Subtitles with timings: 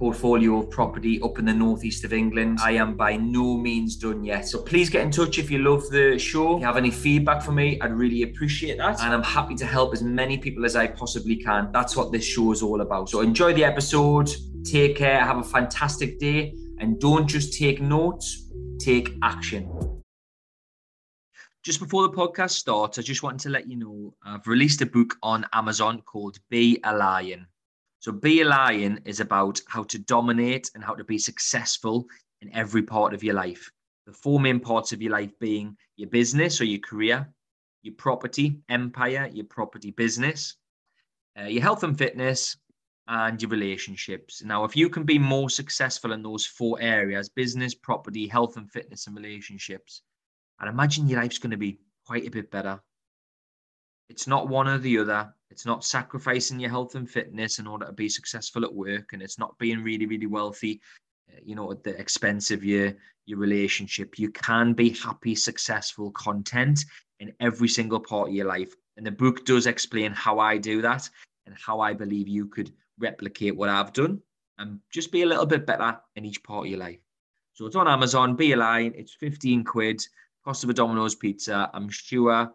[0.00, 2.58] portfolio of property up in the northeast of England.
[2.62, 4.48] I am by no means done yet.
[4.48, 6.54] So please get in touch if you love the show.
[6.56, 8.98] If you have any feedback for me, I'd really appreciate that.
[9.02, 11.70] And I'm happy to help as many people as I possibly can.
[11.70, 13.10] That's what this show is all about.
[13.10, 14.30] So enjoy the episode.
[14.64, 15.20] Take care.
[15.20, 16.56] Have a fantastic day.
[16.78, 18.48] And don't just take notes,
[18.78, 19.70] take action.
[21.62, 24.86] Just before the podcast starts, I just wanted to let you know I've released a
[24.86, 27.48] book on Amazon called Be a Lion.
[28.00, 32.06] So, Be a Lion is about how to dominate and how to be successful
[32.40, 33.70] in every part of your life.
[34.06, 37.32] The four main parts of your life being your business or your career,
[37.82, 40.56] your property empire, your property business,
[41.38, 42.56] uh, your health and fitness,
[43.06, 44.42] and your relationships.
[44.42, 48.70] Now, if you can be more successful in those four areas business, property, health and
[48.70, 50.02] fitness, and relationships
[50.60, 52.80] I'd imagine your life's going to be quite a bit better.
[54.10, 55.34] It's not one or the other.
[55.50, 59.22] It's not sacrificing your health and fitness in order to be successful at work, and
[59.22, 60.80] it's not being really, really wealthy,
[61.30, 62.94] uh, you know, at the expense of your
[63.26, 64.18] your relationship.
[64.18, 66.84] You can be happy, successful, content
[67.20, 68.74] in every single part of your life.
[68.96, 71.08] And the book does explain how I do that
[71.46, 74.20] and how I believe you could replicate what I've done
[74.58, 76.98] and just be a little bit better in each part of your life.
[77.54, 80.02] So it's on Amazon, Be a Lion, it's 15 quid,
[80.44, 81.70] cost of a Domino's pizza.
[81.72, 82.52] I'm sure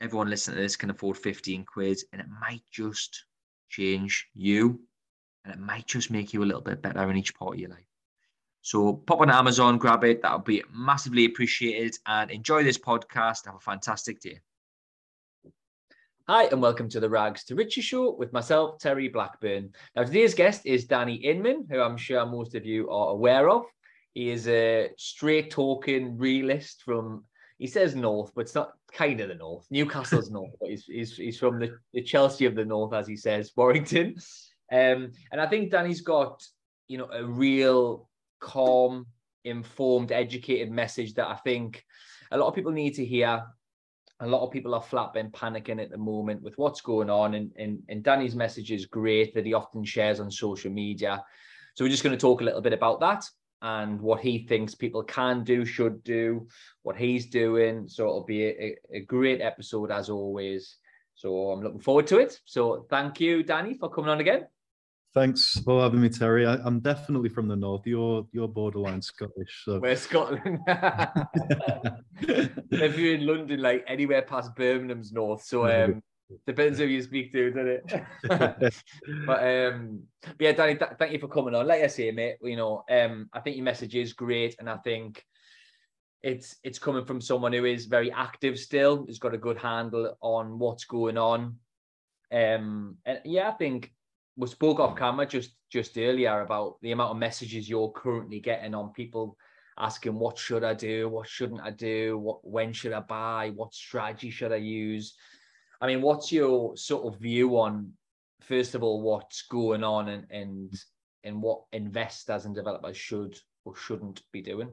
[0.00, 3.24] everyone listening to this can afford 15 quid and it might just
[3.68, 4.80] change you
[5.44, 7.70] and it might just make you a little bit better in each part of your
[7.70, 7.86] life.
[8.62, 10.22] So pop on Amazon, grab it.
[10.22, 13.44] That'll be massively appreciated and enjoy this podcast.
[13.46, 14.40] Have a fantastic day.
[16.26, 19.74] Hi, and welcome to the Rags to Riches show with myself, Terry Blackburn.
[19.94, 23.64] Now, today's guest is Danny Inman, who I'm sure most of you are aware of.
[24.14, 27.24] He is a straight talking realist from
[27.64, 29.66] he says north, but it's not kind of the north.
[29.70, 33.16] Newcastle's north, but he's, he's, he's from the, the Chelsea of the north, as he
[33.16, 34.16] says, Warrington.
[34.70, 36.42] Um, and I think Danny's got,
[36.88, 39.06] you know, a real calm,
[39.44, 41.82] informed, educated message that I think
[42.30, 43.42] a lot of people need to hear.
[44.20, 47.32] A lot of people are flapping, panicking at the moment with what's going on.
[47.32, 51.24] And, and, and Danny's message is great that he often shares on social media.
[51.76, 53.24] So we're just going to talk a little bit about that
[53.64, 56.46] and what he thinks people can do, should do,
[56.82, 57.88] what he's doing.
[57.88, 60.76] So it'll be a, a great episode as always.
[61.14, 62.38] So I'm looking forward to it.
[62.44, 64.46] So thank you, Danny, for coming on again.
[65.14, 66.44] Thanks for having me, Terry.
[66.44, 67.86] I, am definitely from the north.
[67.86, 69.62] You're you're borderline Scottish.
[69.64, 69.78] So.
[69.78, 70.58] We're Scotland.
[72.18, 75.44] if you're in London, like anywhere past Birmingham's north.
[75.44, 76.02] So um,
[76.46, 78.74] Depends who you speak to, doesn't it?
[79.26, 81.66] but um, but yeah, Danny, th- thank you for coming on.
[81.66, 84.78] Like I say, mate, you know, um, I think your message is great, and I
[84.78, 85.22] think
[86.22, 90.16] it's it's coming from someone who is very active still, who's got a good handle
[90.22, 91.56] on what's going on.
[92.32, 93.92] Um, and yeah, I think
[94.36, 98.74] we spoke off camera just just earlier about the amount of messages you're currently getting
[98.74, 99.36] on people
[99.76, 103.74] asking what should I do, what shouldn't I do, what when should I buy, what
[103.74, 105.14] strategy should I use
[105.84, 107.92] I mean, what's your sort of view on,
[108.40, 110.72] first of all, what's going on and and
[111.24, 114.70] and what investors and developers should or shouldn't be doing?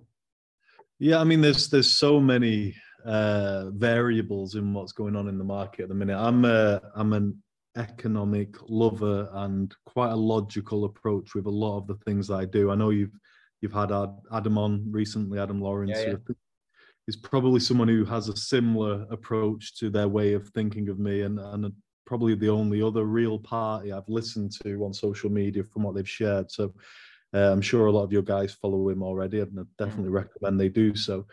[1.00, 2.74] Yeah, I mean, there's there's so many
[3.06, 6.18] uh, variables in what's going on in the market at the minute.
[6.18, 7.44] I'm a I'm an
[7.76, 12.72] economic lover and quite a logical approach with a lot of the things I do.
[12.72, 13.18] I know you've
[13.60, 13.92] you've had
[14.32, 16.36] Adam on recently, Adam Lawrence, yeah, yeah
[17.08, 21.22] is probably someone who has a similar approach to their way of thinking of me
[21.22, 21.74] and, and
[22.06, 26.08] probably the only other real party I've listened to on social media from what they've
[26.08, 26.52] shared.
[26.52, 26.74] So
[27.34, 30.16] uh, I'm sure a lot of your guys follow him already, and I definitely mm.
[30.16, 31.26] recommend they do so.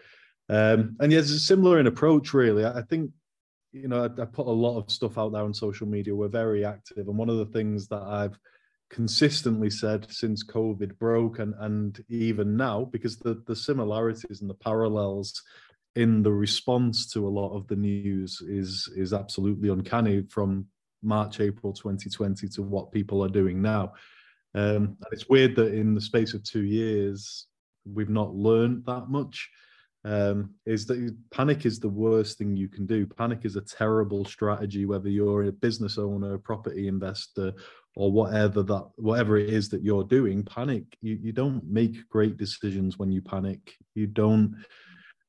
[0.48, 2.64] Um, and yeah, it's similar in approach, really.
[2.64, 3.10] I think,
[3.72, 6.14] you know, I, I, put a lot of stuff out there on social media.
[6.14, 7.08] We're very active.
[7.08, 8.38] And one of the things that I've
[8.90, 14.55] consistently said since COVID broke and, and even now, because the, the similarities and the
[14.55, 15.43] parallels
[15.96, 20.67] in the response to a lot of the news is is absolutely uncanny from
[21.02, 23.93] March, April 2020 to what people are doing now.
[24.55, 27.46] Um, and it's weird that in the space of two years,
[27.85, 29.50] we've not learned that much
[30.04, 33.06] um, is that panic is the worst thing you can do.
[33.06, 37.52] Panic is a terrible strategy, whether you're a business owner, a property investor,
[37.96, 40.44] or whatever that whatever it is that you're doing.
[40.44, 40.84] Panic.
[41.00, 43.74] You you don't make great decisions when you panic.
[43.94, 44.54] You don't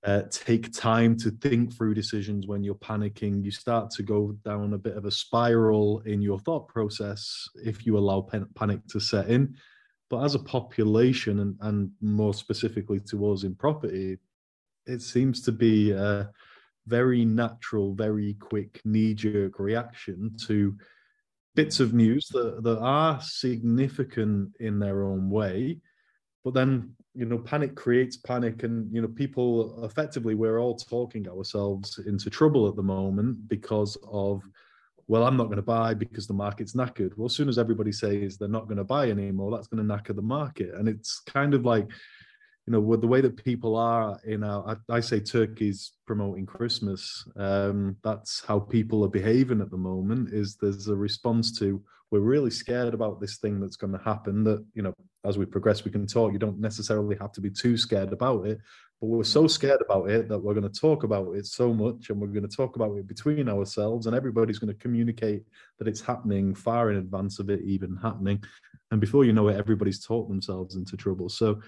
[0.06, 3.44] uh, take time to think through decisions when you're panicking.
[3.44, 7.86] You start to go down a bit of a spiral in your thought process if
[7.86, 9.56] you allow panic to set in.
[10.10, 14.18] But as a population, and, and more specifically to us in property,
[14.90, 16.30] it seems to be a
[16.88, 20.76] very natural, very quick knee jerk reaction to
[21.56, 25.80] bits of news that, that are significant in their own way.
[26.44, 31.28] But then, you know, panic creates panic, and, you know, people effectively, we're all talking
[31.28, 34.42] ourselves into trouble at the moment because of,
[35.08, 37.12] well, I'm not going to buy because the market's knackered.
[37.18, 39.94] Well, as soon as everybody says they're not going to buy anymore, that's going to
[39.94, 40.74] knacker the market.
[40.76, 41.88] And it's kind of like,
[42.70, 46.46] you know, with the way that people are in our, I, I say Turkey's promoting
[46.46, 47.28] Christmas.
[47.36, 50.32] Um, that's how people are behaving at the moment.
[50.32, 51.82] Is there's a response to
[52.12, 54.44] we're really scared about this thing that's going to happen.
[54.44, 54.94] That you know,
[55.26, 56.32] as we progress, we can talk.
[56.32, 58.60] You don't necessarily have to be too scared about it,
[59.02, 62.12] but we're so scared about it that we're going to talk about it so much,
[62.12, 65.42] and we're going to talk about it between ourselves, and everybody's going to communicate
[65.80, 68.44] that it's happening far in advance of it even happening,
[68.92, 71.30] and before you know it, everybody's talked themselves into trouble.
[71.30, 71.60] So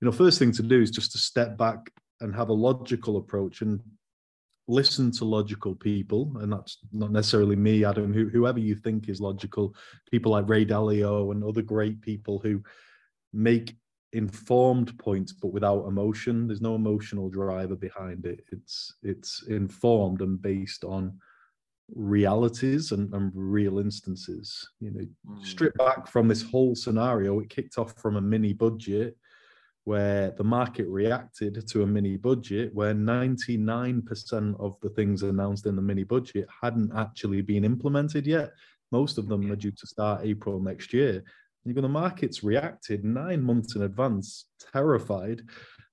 [0.00, 1.90] you know, first thing to do is just to step back
[2.20, 3.80] and have a logical approach and
[4.68, 6.32] listen to logical people.
[6.40, 9.74] And that's not necessarily me, Adam, who, whoever you think is logical,
[10.10, 12.62] people like Ray Dalio and other great people who
[13.32, 13.76] make
[14.12, 20.40] informed points but without emotion there's no emotional driver behind it it's it's informed and
[20.40, 21.12] based on
[21.94, 25.44] realities and, and real instances you know mm.
[25.46, 29.14] strip back from this whole scenario it kicked off from a mini budget
[29.88, 35.76] where the market reacted to a mini budget where 99% of the things announced in
[35.76, 38.50] the mini budget hadn't actually been implemented yet.
[38.92, 41.24] Most of them are due to start April next year.
[41.64, 44.44] You've the markets reacted nine months in advance,
[44.74, 45.40] terrified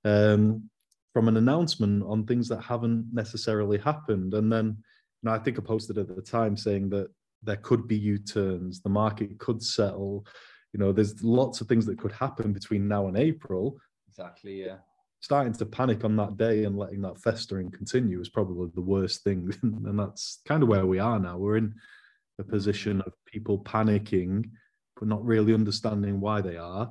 [0.04, 0.68] um,
[1.14, 4.34] from an announcement on things that haven't necessarily happened.
[4.34, 7.08] And then, you know, I think I posted at the time saying that
[7.42, 10.26] there could be U-turns, the market could settle.
[10.74, 13.78] You know, there's lots of things that could happen between now and April
[14.18, 14.64] Exactly.
[14.64, 14.76] Yeah.
[15.20, 18.80] Starting to panic on that day and letting that fester and continue is probably the
[18.80, 21.36] worst thing, and that's kind of where we are now.
[21.36, 21.74] We're in
[22.38, 24.50] a position of people panicking,
[24.98, 26.90] but not really understanding why they are,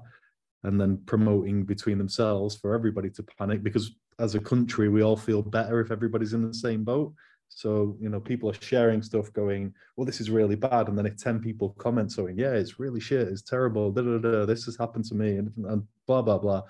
[0.64, 5.18] and then promoting between themselves for everybody to panic because as a country we all
[5.18, 7.14] feel better if everybody's in the same boat.
[7.50, 10.90] So, you know, people are sharing stuff going, well, this is really bad.
[10.90, 14.18] And then if 10 people comment saying, yeah, it's really shit, it's terrible, da, da,
[14.18, 16.64] da, this has happened to me, and, and blah, blah, blah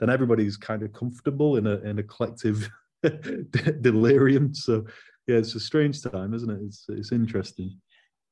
[0.00, 2.68] then everybody's kind of comfortable in a in a collective
[3.80, 4.54] delirium.
[4.54, 4.84] So
[5.26, 6.60] yeah, it's a strange time, isn't it?
[6.62, 7.78] It's it's interesting.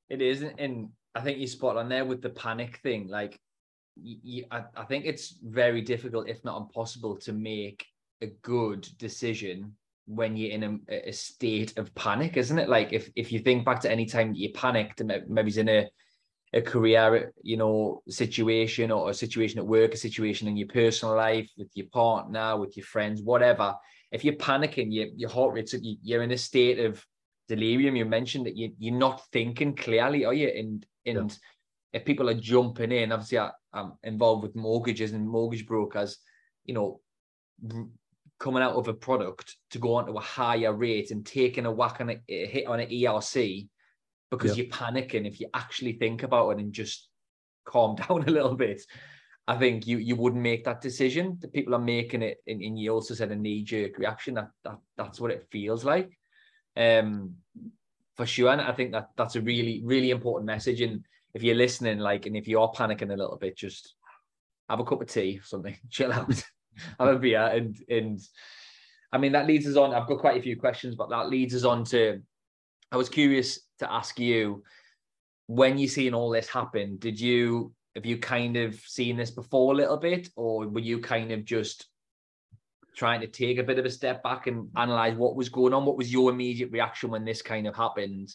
[0.08, 3.08] It is, and I think you spot on there with the panic thing.
[3.08, 3.38] Like,
[3.96, 7.84] you, I, I think it's very difficult, if not impossible, to make
[8.22, 9.76] a good decision
[10.06, 12.68] when you're in a, a, state of panic, isn't it?
[12.68, 15.88] Like if if you think back to any time you panicked, maybe it's in a
[16.52, 21.14] a career, you know, situation or a situation at work, a situation in your personal
[21.14, 23.74] life with your partner, with your friends, whatever.
[24.12, 27.04] If you're panicking, your your heart rate's up, you're in a state of
[27.48, 27.96] delirium.
[27.96, 30.48] You mentioned that you you're not thinking clearly, are you?
[30.48, 32.00] And and yeah.
[32.00, 36.18] if people are jumping in, obviously I, am involved with mortgages and mortgage brokers,
[36.64, 37.00] you know,
[38.38, 41.72] coming out of a product to go on to a higher rate and taking a
[41.72, 43.68] whack on a, a hit on an ERC
[44.30, 44.66] because yep.
[44.66, 47.08] you're panicking if you actually think about it and just
[47.64, 48.82] calm down a little bit.
[49.48, 51.38] I think you you wouldn't make that decision.
[51.40, 54.34] The people are making it and, and you also said a knee-jerk reaction.
[54.34, 56.18] That, that that's what it feels like.
[56.76, 57.34] Um
[58.16, 58.50] for sure.
[58.50, 60.80] And i think that that's a really really important message.
[60.80, 61.04] And
[61.34, 63.94] if you're listening like and if you're panicking a little bit just
[64.68, 65.76] have a cup of tea or something.
[65.90, 66.32] Chill out.
[66.98, 67.40] Have a beer.
[67.40, 68.20] And and
[69.12, 71.54] i mean that leads us on i've got quite a few questions but that leads
[71.54, 72.20] us on to
[72.92, 74.62] I was curious to ask you
[75.46, 79.72] when you seen all this happen, did you have you kind of seen this before
[79.72, 81.86] a little bit, or were you kind of just
[82.94, 85.84] trying to take a bit of a step back and analyze what was going on?
[85.84, 88.34] What was your immediate reaction when this kind of happened?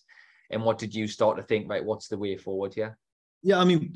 [0.49, 2.97] And what did you start to think, right, what's the way forward here?
[3.43, 3.93] Yeah, I mean,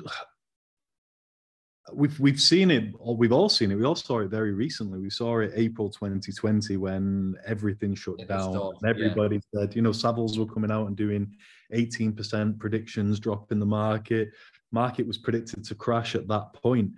[1.93, 3.75] we've we've seen it or we've all seen it.
[3.75, 4.99] We all saw it very recently.
[4.99, 8.55] We saw it april 2020 when everything shut it down.
[8.55, 9.61] and everybody yeah.
[9.61, 11.35] said you know savills were coming out and doing
[11.73, 14.29] 18% predictions drop in the market.
[14.71, 16.91] Market was predicted to crash at that point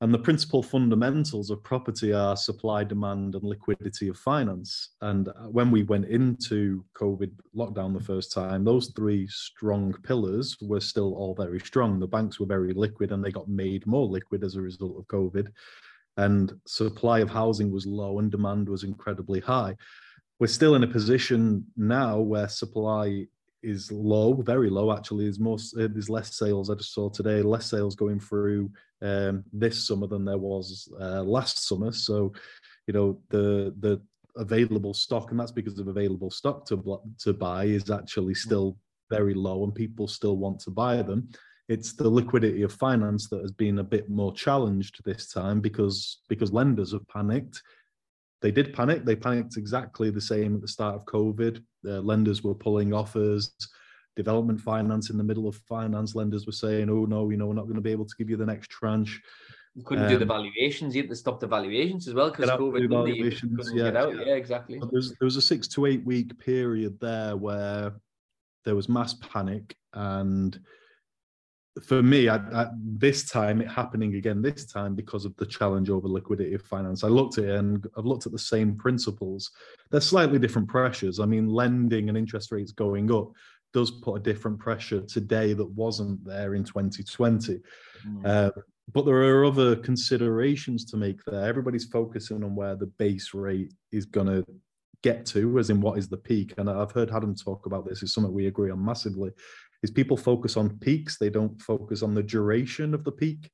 [0.00, 4.90] And the principal fundamentals of property are supply, demand, and liquidity of finance.
[5.00, 10.56] And uh, when we went into COVID lockdown the first time, those three strong pillars
[10.60, 11.98] were still all very strong.
[11.98, 15.06] The banks were very liquid and they got made more liquid as a result of
[15.08, 15.48] COVID.
[16.16, 19.76] And supply of housing was low and demand was incredibly high.
[20.38, 23.26] We're still in a position now where supply
[23.62, 25.24] is low, very low actually.
[25.24, 26.70] There's more, there's less sales.
[26.70, 28.70] I just saw today less sales going through
[29.02, 31.92] um, this summer than there was uh, last summer.
[31.92, 32.32] So,
[32.86, 34.00] you know, the the
[34.36, 38.76] available stock, and that's because of available stock to to buy, is actually still
[39.10, 41.28] very low, and people still want to buy them.
[41.68, 46.22] It's the liquidity of finance that has been a bit more challenged this time because
[46.28, 47.62] because lenders have panicked
[48.40, 49.04] they did panic.
[49.04, 51.62] They panicked exactly the same at the start of COVID.
[51.82, 53.54] The lenders were pulling offers.
[54.16, 57.54] Development finance in the middle of finance lenders were saying, "Oh no, you know, we're
[57.54, 59.20] not going to be able to give you the next tranche."
[59.74, 60.96] You couldn't um, do the um, valuations.
[60.96, 62.88] You had to stop the valuations as well because COVID.
[62.88, 64.78] Valuations, yeah, yeah, yeah, exactly.
[64.78, 67.92] There was, there was a six to eight week period there where
[68.64, 70.58] there was mass panic and
[71.82, 75.90] for me, I, I, this time it happening again this time because of the challenge
[75.90, 77.04] over liquidity of finance.
[77.04, 79.50] I looked at it and I've looked at the same principles.
[79.90, 81.20] They're slightly different pressures.
[81.20, 83.32] I mean, lending and interest rates going up
[83.72, 87.60] does put a different pressure today that wasn't there in 2020.
[88.06, 88.26] Mm.
[88.26, 88.50] Uh,
[88.92, 91.46] but there are other considerations to make there.
[91.46, 94.44] Everybody's focusing on where the base rate is going to
[95.02, 96.54] get to, as in what is the peak.
[96.56, 99.30] And I've heard Adam talk about this, is something we agree on massively
[99.82, 103.50] is people focus on peaks they don't focus on the duration of the peak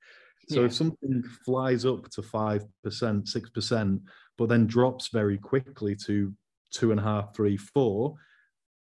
[0.49, 0.67] so yeah.
[0.67, 4.01] if something flies up to 5% 6%
[4.37, 6.33] but then drops very quickly to
[6.73, 8.15] two and a half three four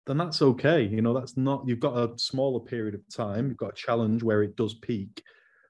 [0.07, 3.57] then that's okay you know that's not you've got a smaller period of time you've
[3.57, 5.23] got a challenge where it does peak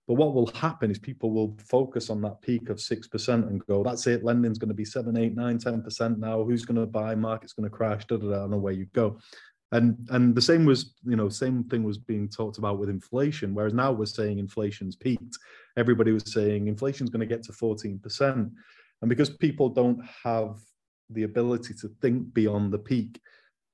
[0.08, 3.84] but what will happen is people will focus on that peak of 6% and go,
[3.84, 6.42] that's it, lending's going to be 7, 8, 9, 10% now.
[6.42, 7.14] Who's going to buy?
[7.14, 9.18] Market's going to crash, da da da, and away you go
[9.72, 13.54] and and the same was you know same thing was being talked about with inflation
[13.54, 15.38] whereas now we're saying inflation's peaked.
[15.76, 18.00] Everybody was saying inflation's going to get to 14%
[18.30, 20.58] and because people don't have
[21.10, 23.20] the ability to think beyond the peak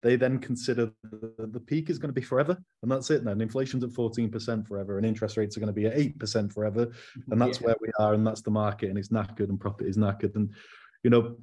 [0.00, 3.40] they then consider the, the peak is going to be forever and that's it then.
[3.40, 6.88] Inflation's at 14% forever and interest rates are going to be at 8% forever
[7.30, 7.66] and that's yeah.
[7.66, 10.36] where we are and that's the market and it's knackered and profit is knackered.
[10.36, 10.54] And
[11.02, 11.36] you know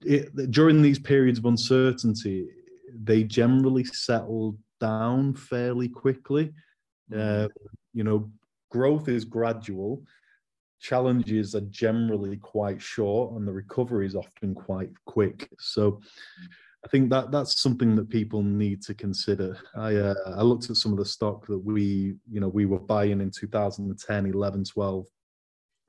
[0.00, 2.48] it, during these periods of uncertainty
[2.94, 6.52] they generally settle down fairly quickly.
[7.12, 7.44] Mm.
[7.44, 7.48] Uh,
[7.92, 8.30] you know,
[8.70, 10.02] growth is gradual.
[10.80, 15.48] Challenges are generally quite short, and the recovery is often quite quick.
[15.58, 16.00] So,
[16.84, 19.58] I think that that's something that people need to consider.
[19.74, 22.78] I uh, I looked at some of the stock that we you know we were
[22.78, 25.06] buying in 2010, 11, 12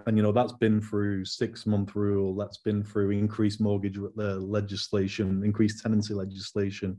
[0.06, 4.36] and you know that's been through six month rule that's been through increased mortgage uh,
[4.36, 6.98] legislation increased tenancy legislation.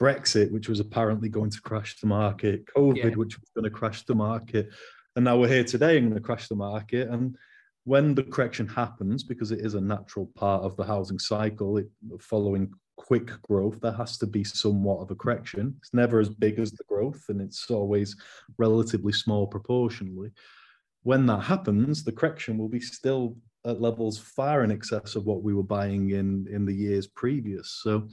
[0.00, 3.16] Brexit which was apparently going to crash the market covid yeah.
[3.16, 4.68] which was going to crash the market.
[5.14, 7.08] And now we're here today and going to crash the market.
[7.08, 7.34] And
[7.84, 11.88] when the correction happens because it is a natural part of the housing cycle it,
[12.20, 15.74] following quick growth there has to be somewhat of a correction.
[15.78, 18.14] It's never as big as the growth and it's always
[18.58, 20.30] relatively small proportionally
[21.06, 25.44] when that happens, the correction will be still at levels far in excess of what
[25.44, 27.80] we were buying in in the years previous.
[27.84, 28.08] So,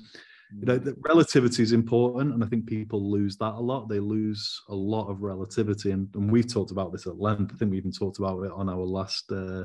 [0.60, 3.90] you know, the relativity is important, and I think people lose that a lot.
[3.90, 7.52] They lose a lot of relativity, and, and we've talked about this at length.
[7.52, 9.64] I think we even talked about it on our last uh,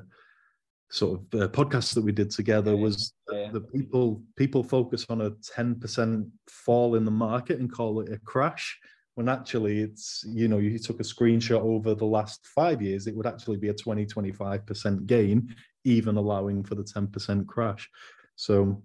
[0.91, 2.75] sort of uh, podcast that we did together.
[2.79, 3.51] Was yeah.
[3.53, 8.11] the people people focus on a ten percent fall in the market and call it
[8.11, 8.67] a crash
[9.19, 13.17] when actually it's you know you took a screenshot over the last five years it
[13.17, 17.91] would actually be a 20 25% gain even allowing for the 10% crash.
[18.37, 18.81] So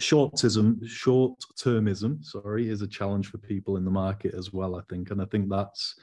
[0.00, 4.82] shortism short termism sorry is a challenge for people in the market as well i
[4.88, 5.10] think.
[5.10, 5.94] And i think that's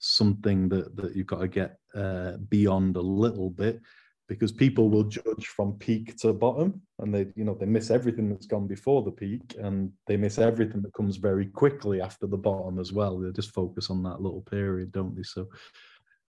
[0.00, 3.80] something that that you've got to get uh, beyond a little bit
[4.28, 8.30] because people will judge from peak to bottom and they you know they miss everything
[8.30, 12.36] that's gone before the peak and they miss everything that comes very quickly after the
[12.36, 13.18] bottom as well.
[13.18, 15.22] They just focus on that little period don't they?
[15.22, 15.48] So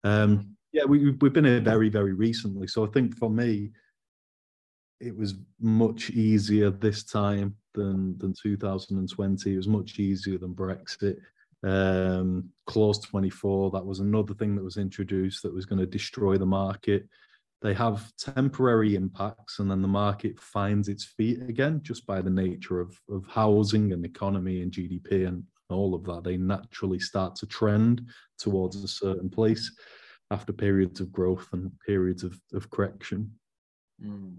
[0.04, 2.66] um yeah we, we've been here very very recently.
[2.66, 3.70] So i think for me
[5.00, 11.16] it was much easier this time than than 2020 it was much easier than brexit.
[11.62, 16.36] Um clause 24 that was another thing that was introduced that was going to destroy
[16.36, 17.08] the market
[17.66, 22.30] they have temporary impacts and then the market finds its feet again just by the
[22.30, 26.22] nature of, of housing and economy and GDP and all of that.
[26.22, 28.08] They naturally start to trend
[28.38, 29.72] towards a certain place.
[30.30, 33.32] after periods of growth and periods of, of correction.
[34.04, 34.36] Mm.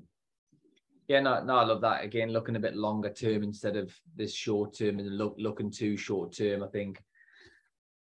[1.10, 2.06] Yeah, no, no, I love that.
[2.06, 5.98] Again, looking a bit longer term instead of this short term and look, looking too
[5.98, 6.64] short term.
[6.64, 7.02] I think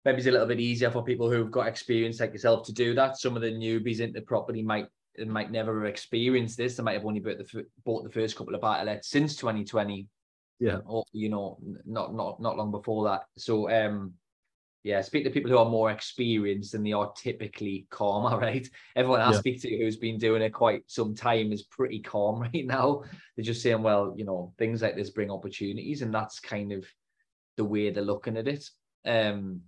[0.05, 2.93] maybe it's a little bit easier for people who've got experience like yourself to do
[2.95, 3.17] that.
[3.17, 4.87] Some of the newbies into property might
[5.25, 6.75] might never have experienced this.
[6.75, 10.07] They might have only bought the bought the first couple of buy since 2020.
[10.59, 13.23] Yeah, or you know, not not not long before that.
[13.37, 14.13] So um,
[14.83, 18.25] yeah, speak to people who are more experienced than they are typically calm.
[18.31, 19.37] All right, everyone I yeah.
[19.37, 23.03] speak to who's been doing it quite some time is pretty calm right now.
[23.35, 26.85] They're just saying, well, you know, things like this bring opportunities, and that's kind of
[27.57, 28.69] the way they're looking at it.
[29.05, 29.61] Um,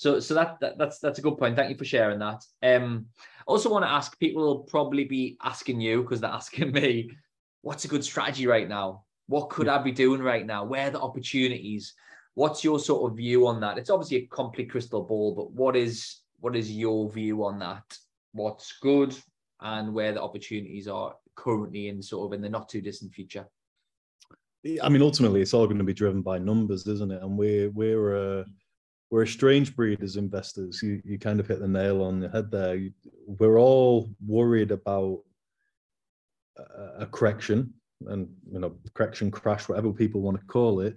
[0.00, 1.56] so so that, that that's that's a good point.
[1.56, 2.42] Thank you for sharing that.
[2.62, 3.04] Um,
[3.40, 7.10] I also want to ask people will probably be asking you because they're asking me,
[7.60, 9.04] what's a good strategy right now?
[9.26, 10.64] What could I be doing right now?
[10.64, 11.92] Where are the opportunities?
[12.32, 13.76] What's your sort of view on that?
[13.76, 17.84] It's obviously a complete crystal ball, but what is what is your view on that?
[18.32, 19.14] What's good
[19.60, 23.46] and where the opportunities are currently in sort of in the not too distant future?
[24.82, 27.22] I mean, ultimately, it's all going to be driven by numbers, isn't it?
[27.22, 28.44] And we're we're uh,
[29.10, 30.80] we're a strange breed as investors.
[30.82, 32.88] You you kind of hit the nail on the head there.
[33.26, 35.20] We're all worried about
[36.56, 37.74] a, a correction
[38.06, 40.96] and you know correction crash, whatever people want to call it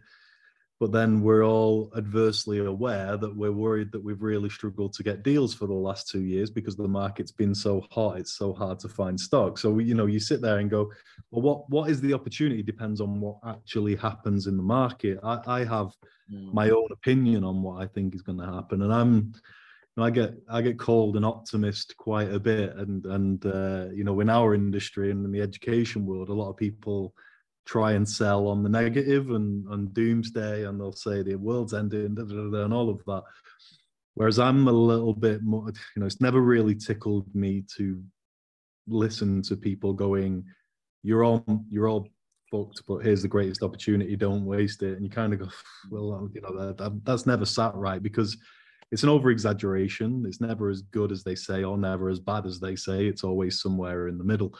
[0.84, 5.24] but then we're all adversely aware that we're worried that we've really struggled to get
[5.24, 8.78] deals for the last two years because the market's been so hot it's so hard
[8.80, 9.58] to find stock.
[9.58, 10.92] So you know you sit there and go
[11.32, 12.62] well what what is the opportunity?
[12.62, 15.20] Depends on what actually happens in the market.
[15.24, 15.94] I, I have
[16.30, 16.54] mm.
[16.54, 19.16] my own opinion on what i think is going to happen and i'm
[19.96, 23.86] you know, I get I get called an optimist quite a bit, and and uh,
[23.94, 27.14] you know in our industry and in the education world, a lot of people
[27.66, 32.16] try and sell on the negative and on doomsday and they'll say the world's ending
[32.16, 33.24] da, da, da, and all of that.
[34.16, 38.04] Whereas i'm a little bit more you know it's never really tickled me to
[38.88, 40.44] listen to people going
[41.04, 42.08] you're all you're all
[42.52, 44.96] fucked but here's the greatest opportunity don't waste it.
[44.96, 45.48] And you kind of go
[45.90, 48.38] well you know that, that, that's never sat right because
[48.92, 52.46] it's an over exaggeration it's never as good as they say or never as bad
[52.46, 53.08] as they say.
[53.08, 54.54] It's always somewhere in the middle.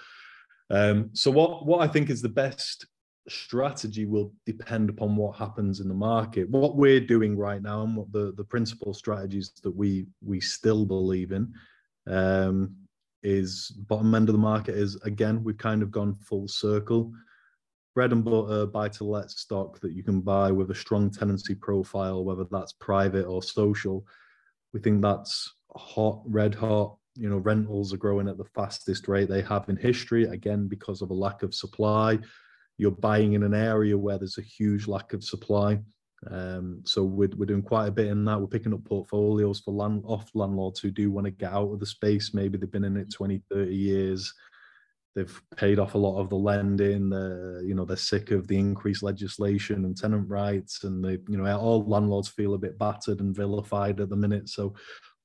[0.70, 2.88] Um, so what what I think is the best
[3.30, 6.50] strategy will depend upon what happens in the market.
[6.50, 10.86] What we're doing right now and what the, the principal strategies that we we still
[10.86, 11.54] believe in
[12.08, 12.76] um,
[13.22, 17.12] is bottom end of the market is again, we've kind of gone full circle.
[17.96, 21.56] Bread and butter buy to let stock that you can buy with a strong tenancy
[21.56, 24.06] profile, whether that's private or social.
[24.74, 26.98] We think that's hot, red hot.
[27.16, 31.04] You know, rentals are growing at the fastest rate they have in history, again, because
[31.04, 32.20] of a lack of supply
[32.78, 35.80] you're buying in an area where there's a huge lack of supply.
[36.30, 38.40] Um, so we're, we're doing quite a bit in that.
[38.40, 41.80] We're picking up portfolios for land off landlords who do want to get out of
[41.80, 42.34] the space.
[42.34, 44.34] Maybe they've been in it 20, 30 years.
[45.16, 47.10] They've paid off a lot of the lending.
[47.10, 50.84] They're, you know, they're sick of the increased legislation and tenant rights.
[50.86, 54.50] And they, you know, all landlords feel a bit battered and vilified at the minute.
[54.50, 54.74] So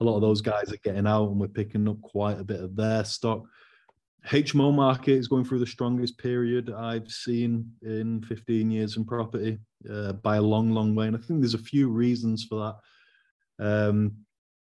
[0.00, 2.60] a lot of those guys are getting out and we're picking up quite a bit
[2.60, 3.44] of their stock.
[4.26, 9.58] HMO market is going through the strongest period I've seen in 15 years in property
[9.90, 11.06] uh, by a long, long way.
[11.06, 12.74] And I think there's a few reasons for
[13.58, 13.64] that.
[13.64, 14.12] Um,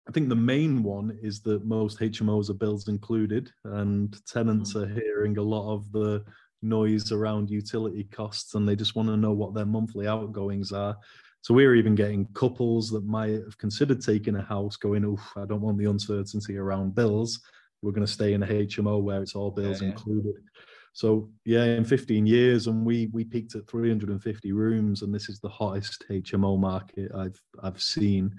[0.09, 4.83] I think the main one is that most HMOs are bills included, and tenants mm.
[4.83, 6.25] are hearing a lot of the
[6.63, 10.97] noise around utility costs and they just want to know what their monthly outgoings are.
[11.43, 15.47] So we're even getting couples that might have considered taking a house going, oh, I
[15.47, 17.41] don't want the uncertainty around bills
[17.87, 19.93] we're going to stay in a HMO where it's all bills yeah, yeah.
[19.93, 20.35] included.
[20.93, 25.39] So yeah, in 15 years, and we we peaked at 350 rooms, and this is
[25.39, 28.35] the hottest HMO market I've I've seen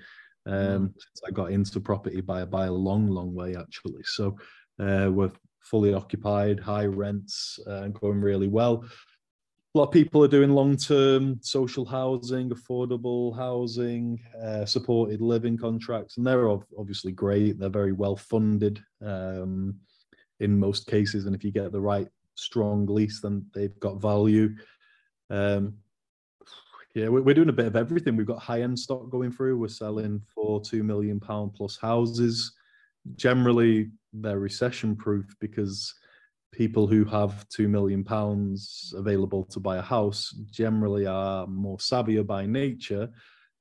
[0.46, 0.94] um, mm.
[0.94, 4.04] since I got into property by by a long long way actually.
[4.04, 4.38] So
[4.80, 5.32] uh, we're
[5.62, 8.84] fully occupied, high rents, uh, going really well
[9.74, 16.18] a lot of people are doing long-term social housing, affordable housing, uh, supported living contracts,
[16.18, 17.60] and they're obviously great.
[17.60, 19.76] They're very well funded um,
[20.40, 24.56] in most cases, and if you get the right strong lease, then they've got value.
[25.30, 25.76] Um,
[26.96, 28.16] yeah, we're doing a bit of everything.
[28.16, 29.60] We've got high-end stock going through.
[29.60, 32.54] We're selling for two million pound plus houses.
[33.16, 35.94] Generally, they're recession-proof because
[36.52, 42.26] people who have two million pounds available to buy a house generally are more savvier
[42.26, 43.10] by nature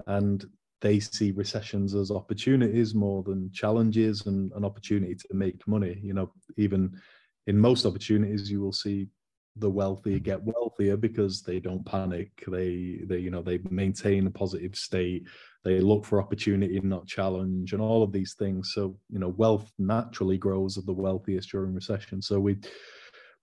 [0.06, 0.44] and
[0.80, 5.98] they see recessions as opportunities more than challenges and an opportunity to make money.
[6.02, 7.00] You know even
[7.46, 9.08] in most opportunities you will see
[9.56, 12.30] the wealthy get wealthier because they don't panic.
[12.46, 15.26] They they you know they maintain a positive state
[15.66, 18.72] they look for opportunity not challenge and all of these things.
[18.72, 22.22] So you know wealth naturally grows of the wealthiest during recession.
[22.22, 22.58] So we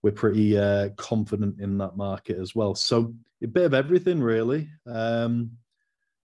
[0.02, 2.74] we're pretty uh, confident in that market as well.
[2.74, 4.68] So a bit of everything really.
[4.86, 5.50] Um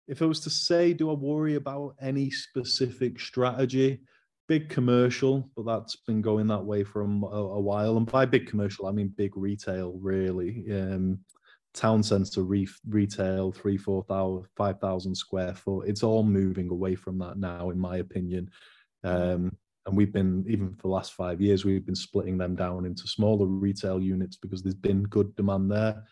[0.06, 4.00] if i was to say do i worry about any specific strategy?
[4.46, 7.98] Big commercial, but that's been going that way for a, a while.
[7.98, 10.64] And by big commercial, I mean big retail, really.
[10.72, 11.18] Um,
[11.74, 15.88] town centre re- retail, three, four thousand, five thousand square foot.
[15.88, 18.50] It's all moving away from that now, in my opinion.
[19.04, 22.84] Um, and we've been even for the last five years, we've been splitting them down
[22.84, 26.04] into smaller retail units because there's been good demand there.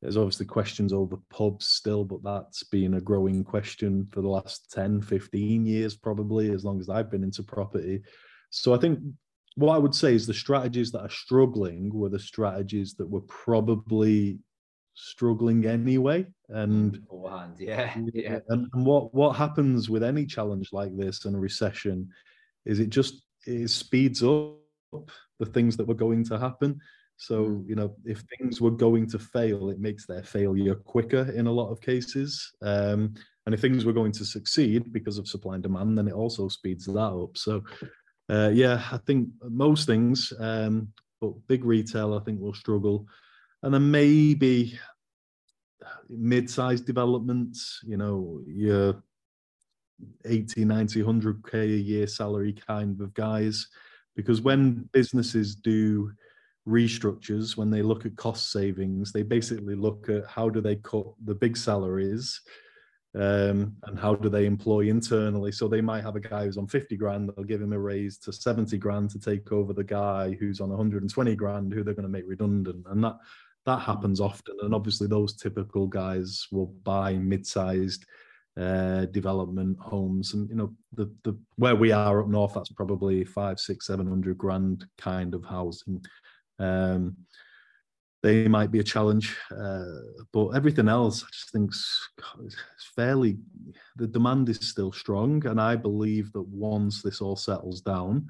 [0.00, 4.72] There's obviously questions over pubs still, but that's been a growing question for the last
[4.72, 8.02] 10, 15 years, probably, as long as I've been into property.
[8.50, 8.98] So I think
[9.54, 13.20] what I would say is the strategies that are struggling were the strategies that were
[13.22, 14.38] probably
[14.94, 16.26] struggling anyway.
[16.48, 17.94] And beforehand, yeah.
[18.14, 18.38] yeah.
[18.48, 22.08] And, and what what happens with any challenge like this and a recession
[22.64, 24.58] is it just it speeds up
[25.38, 26.80] the things that were going to happen.
[27.16, 27.68] So, mm.
[27.68, 31.52] you know, if things were going to fail, it makes their failure quicker in a
[31.52, 32.52] lot of cases.
[32.62, 33.14] Um,
[33.46, 36.48] and if things were going to succeed because of supply and demand, then it also
[36.48, 37.36] speeds that up.
[37.36, 37.62] So,
[38.28, 40.88] uh, yeah, I think most things, um,
[41.20, 43.06] but big retail, I think will struggle.
[43.62, 44.78] And then maybe
[46.08, 49.02] mid-sized developments, you know, your
[50.24, 53.68] 80, 90, 100k a year salary kind of guys.
[54.16, 56.12] Because when businesses do
[56.68, 61.06] restructures when they look at cost savings they basically look at how do they cut
[61.24, 62.40] the big salaries
[63.14, 66.68] um, and how do they employ internally so they might have a guy who's on
[66.68, 70.36] 50 grand they'll give him a raise to 70 grand to take over the guy
[70.38, 73.16] who's on 120 grand who they're going to make redundant and that
[73.66, 78.04] that happens often and obviously those typical guys will buy mid-sized
[78.60, 83.24] uh, development homes and you know the the where we are up north that's probably
[83.24, 86.02] five six seven hundred grand kind of housing
[86.58, 87.16] um,
[88.22, 89.84] they might be a challenge, uh,
[90.32, 93.38] but everything else, I just think it's fairly.
[93.96, 98.28] The demand is still strong, and I believe that once this all settles down,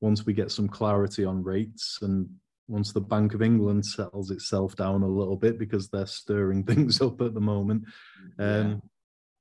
[0.00, 2.28] once we get some clarity on rates, and
[2.68, 7.00] once the Bank of England settles itself down a little bit because they're stirring things
[7.00, 7.84] up at the moment,
[8.38, 8.74] um, yeah.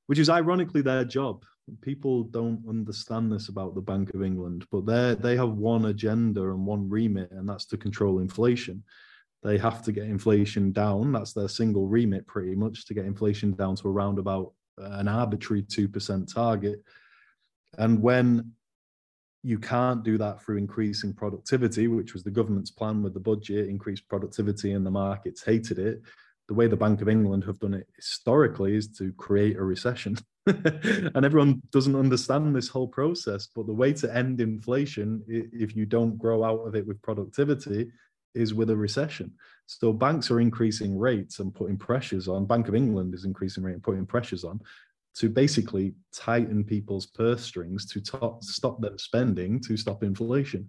[0.07, 1.43] which is ironically their job
[1.81, 6.41] people don't understand this about the Bank of England, but they they have one agenda
[6.41, 8.83] and one remit, and that's to control inflation.
[9.43, 11.11] They have to get inflation down.
[11.11, 15.63] That's their single remit, pretty much, to get inflation down to around about an arbitrary
[15.63, 16.83] two percent target.
[17.77, 18.51] And when
[19.43, 23.67] you can't do that through increasing productivity, which was the government's plan with the budget,
[23.67, 26.01] increased productivity, and the markets hated it
[26.47, 30.17] the way the Bank of England have done it historically is to create a recession.
[30.45, 33.47] and everyone doesn't understand this whole process.
[33.47, 37.91] But the way to end inflation, if you don't grow out of it with productivity,
[38.35, 39.31] is with a recession.
[39.67, 42.45] So banks are increasing rates and putting pressures on.
[42.45, 44.59] Bank of England is increasing rate and putting pressures on
[45.15, 50.67] to basically tighten people's purse strings to top, stop them spending to stop inflation.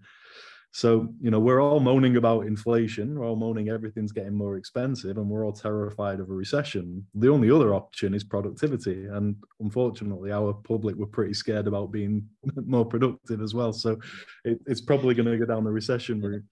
[0.75, 5.19] So, you know, we're all moaning about inflation, we're all moaning everything's getting more expensive,
[5.19, 7.07] and we're all terrified of a recession.
[7.15, 9.07] The only other option is productivity.
[9.07, 12.29] And unfortunately, our public were pretty scared about being
[12.67, 13.73] more productive as well.
[13.73, 14.01] So
[14.45, 16.43] it, it's probably going to go down the recession route.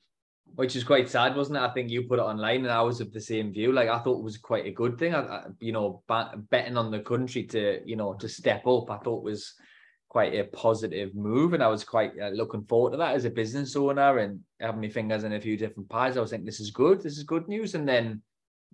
[0.55, 1.63] Which is quite sad, wasn't it?
[1.63, 3.73] I think you put it online, and I was of the same view.
[3.73, 5.15] Like I thought it was quite a good thing.
[5.15, 6.03] I, I, you know,
[6.51, 8.91] betting on the country to, you know, to step up.
[8.91, 9.55] I thought was
[10.09, 13.31] quite a positive move, and I was quite uh, looking forward to that as a
[13.31, 16.19] business owner and having my fingers in a few different pies.
[16.19, 18.21] I was thinking, this is good, this is good news, and then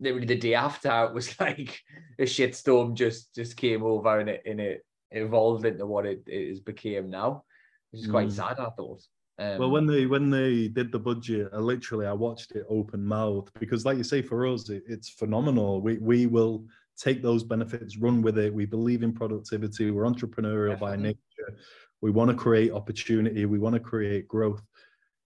[0.01, 1.81] literally the day after, it was like
[2.19, 6.33] a shitstorm just just came over and it and it evolved into what it, it
[6.33, 7.45] is became now,
[7.91, 8.33] which is quite mm.
[8.33, 8.59] sad.
[8.59, 9.03] I thought.
[9.41, 13.05] Um, well, when they when they did the budget, I literally I watched it open
[13.05, 15.81] mouth because, like you say, for us it, it's phenomenal.
[15.81, 16.65] We we will
[16.97, 18.53] take those benefits, run with it.
[18.53, 19.91] We believe in productivity.
[19.93, 20.97] We're entrepreneurial Definitely.
[20.97, 21.59] by nature.
[22.01, 23.45] We want to create opportunity.
[23.45, 24.63] We want to create growth.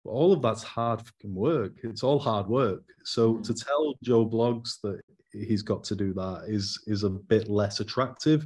[0.04, 1.74] But all of that's hard work.
[1.84, 2.84] It's all hard work.
[3.04, 3.66] So to mm.
[3.66, 8.46] tell Joe Blogs that he's got to do that is is a bit less attractive.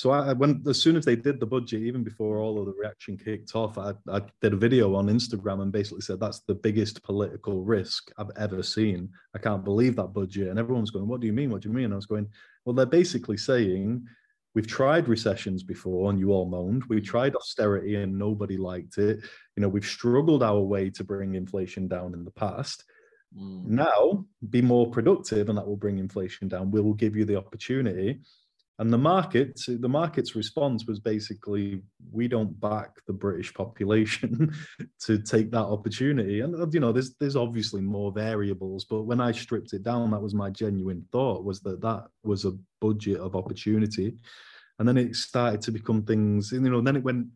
[0.00, 2.72] So I, when as soon as they did the budget, even before all of the
[2.72, 6.54] reaction kicked off, I, I did a video on Instagram and basically said that's the
[6.54, 9.10] biggest political risk I've ever seen.
[9.34, 11.50] I can't believe that budget, and everyone's going, "What do you mean?
[11.50, 12.28] What do you mean?" And I was going,
[12.64, 14.06] "Well, they're basically saying."
[14.52, 16.82] We've tried recessions before and you all moaned.
[16.86, 19.20] We tried austerity and nobody liked it.
[19.54, 22.82] You know, we've struggled our way to bring inflation down in the past
[23.36, 23.66] Mm.
[23.66, 26.70] Now, be more productive, and that will bring inflation down.
[26.70, 28.20] We will give you the opportunity.
[28.80, 34.54] And the market, the market's response was basically, we don't back the British population
[35.00, 36.40] to take that opportunity.
[36.40, 40.10] And uh, you know, there's there's obviously more variables, but when I stripped it down,
[40.12, 44.16] that was my genuine thought was that that was a budget of opportunity.
[44.78, 47.26] And then it started to become things, you know, then it went.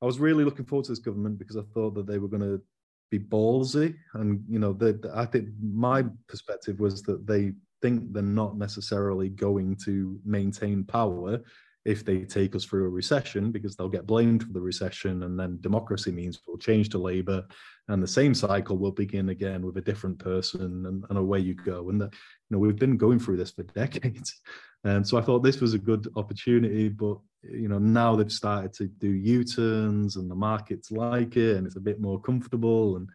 [0.00, 2.48] I was really looking forward to this government because I thought that they were going
[2.48, 2.62] to
[3.10, 3.94] be ballsy.
[4.14, 7.52] And you know, the, the, I think my perspective was that they
[7.84, 11.38] think they're not necessarily going to maintain power
[11.84, 15.38] if they take us through a recession because they'll get blamed for the recession and
[15.38, 17.44] then democracy means we'll change to labor
[17.88, 21.54] and the same cycle will begin again with a different person and, and away you
[21.54, 21.90] go.
[21.90, 24.40] And the, you know we've been going through this for decades.
[24.84, 28.72] And so i thought this was a good opportunity but you know now they've started
[28.74, 33.08] to do u-turns and the markets like it and it's a bit more comfortable and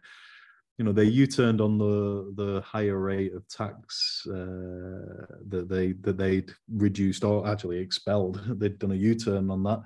[0.80, 6.16] you know they u-turned on the the higher rate of tax uh, that they that
[6.16, 9.82] they'd reduced or actually expelled they'd done a u-turn on that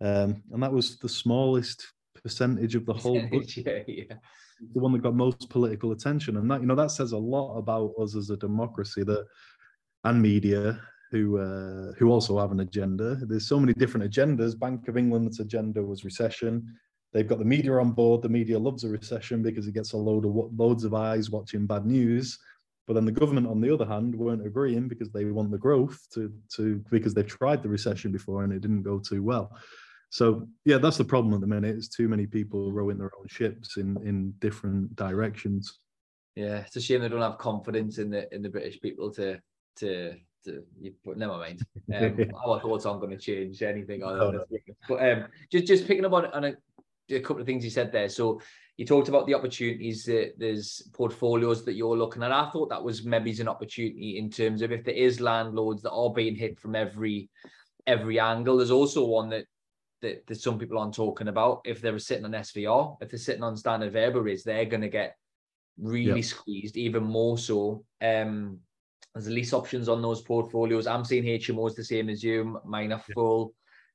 [0.00, 1.86] um, and that was the smallest
[2.24, 4.16] percentage of the whole budget yeah, yeah.
[4.74, 7.56] the one that got most political attention and that you know that says a lot
[7.56, 9.24] about us as a democracy that
[10.02, 10.80] and media
[11.12, 13.16] who uh, who also have an agenda.
[13.16, 14.58] There's so many different agendas.
[14.58, 16.74] Bank of England's agenda was recession.
[17.12, 18.22] They've got the media on board.
[18.22, 21.66] The media loves a recession because it gets a load of loads of eyes watching
[21.66, 22.38] bad news.
[22.86, 26.00] But then the government, on the other hand, weren't agreeing because they want the growth
[26.14, 29.56] to to because they've tried the recession before and it didn't go too well.
[30.10, 31.76] So yeah, that's the problem at the minute.
[31.76, 35.78] It's too many people rowing their own ships in in different directions.
[36.34, 39.38] Yeah, it's a shame they don't have confidence in the in the British people to
[39.76, 40.64] to to,
[41.04, 41.62] but never mind.
[41.94, 44.44] Um, our thoughts aren't going to change anything on no,
[44.88, 46.54] But um, just just picking up on, on a,
[47.12, 48.08] a, couple of things you said there.
[48.08, 48.40] So
[48.76, 50.04] you talked about the opportunities.
[50.04, 52.32] That there's portfolios that you're looking at.
[52.32, 55.92] I thought that was maybe an opportunity in terms of if there is landlords that
[55.92, 57.30] are being hit from every
[57.86, 58.56] every angle.
[58.56, 59.46] There's also one that
[60.02, 61.62] that, that some people aren't talking about.
[61.64, 65.16] If they're sitting on SVR, if they're sitting on standard rates, they're going to get
[65.78, 66.24] really yep.
[66.24, 67.84] squeezed even more so.
[68.00, 68.58] Um,
[69.14, 70.86] there's lease options on those portfolios.
[70.86, 72.60] I'm seeing HMOs the same as you.
[72.64, 73.54] Mine are full.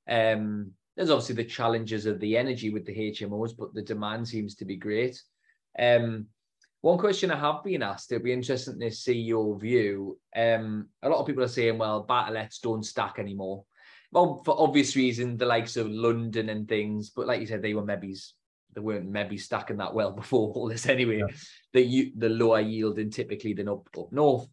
[0.09, 4.55] Um, there's obviously the challenges of the energy with the HMOs, but the demand seems
[4.55, 5.21] to be great.
[5.79, 6.25] Um,
[6.81, 10.19] one question I have been asked, it'd be interesting to see your view.
[10.35, 13.63] Um, a lot of people are saying, well, buy to lets don't stack anymore.
[14.11, 17.73] Well, for obvious reasons, the likes of London and things, but like you said, they
[17.73, 18.15] were maybe
[18.73, 21.19] they weren't maybe stacking that well before all this anyway.
[21.19, 21.35] Yeah.
[21.73, 24.47] The the lower yielding typically than up up north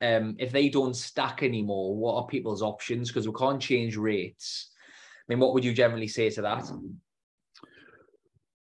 [0.00, 3.08] um, if they don't stack anymore, what are people's options?
[3.08, 4.70] Because we can't change rates.
[5.28, 6.70] Mean, what would you generally say to that?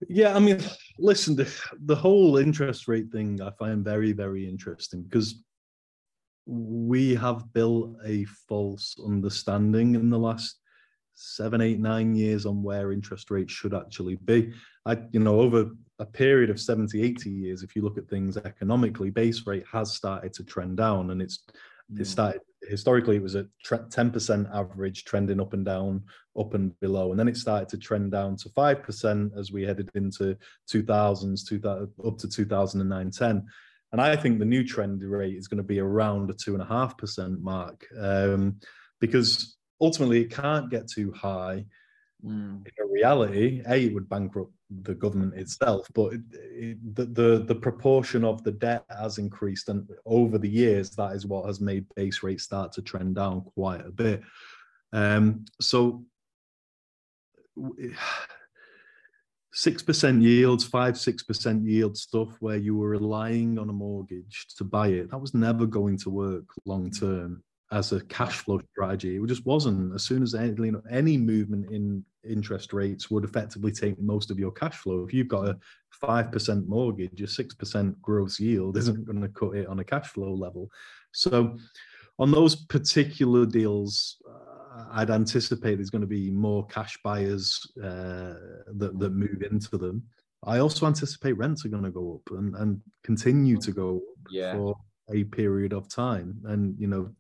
[0.09, 0.61] Yeah, I mean,
[0.99, 1.53] listen, the,
[1.85, 5.43] the whole interest rate thing I find very, very interesting because
[6.47, 10.61] we have built a false understanding in the last
[11.15, 14.53] seven, eight, nine years on where interest rates should actually be.
[14.85, 18.37] I, you know, over a period of 70, 80 years, if you look at things
[18.37, 21.45] economically, base rate has started to trend down and it's
[21.93, 22.01] mm.
[22.01, 26.03] it started historically it was a 10% average trending up and down,
[26.39, 27.11] up and below.
[27.11, 30.37] And then it started to trend down to 5% as we headed into
[30.73, 33.47] 2000s, 2000, up to 2009, 10.
[33.93, 36.63] And I think the new trend rate is going to be around a two and
[36.63, 38.59] a half percent mark um,
[39.01, 41.65] because ultimately it can't get too high.
[42.25, 42.67] Mm.
[42.67, 44.53] In reality, a it would bankrupt
[44.83, 49.69] the government itself, but it, it, the, the the proportion of the debt has increased,
[49.69, 53.43] and over the years, that is what has made base rates start to trend down
[53.43, 54.23] quite a bit.
[54.93, 56.05] Um, so.
[59.53, 64.45] Six percent yields, five, six percent yield stuff where you were relying on a mortgage
[64.59, 68.61] to buy it, that was never going to work long term as a cash flow
[68.73, 69.17] strategy.
[69.17, 69.95] It just wasn't.
[69.95, 74.31] As soon as any, you know, any movement in interest rates would effectively take most
[74.31, 75.05] of your cash flow.
[75.05, 75.59] If you've got a
[75.91, 79.85] five percent mortgage, a six percent gross yield isn't going to cut it on a
[79.85, 80.71] cash flow level.
[81.13, 81.57] So,
[82.19, 88.35] on those particular deals, uh, I'd anticipate there's going to be more cash buyers uh,
[88.75, 90.05] that that move into them.
[90.45, 94.31] I also anticipate rents are going to go up and, and continue to go up
[94.31, 94.53] yeah.
[94.53, 94.77] for
[95.13, 96.39] a period of time.
[96.45, 97.11] And you know,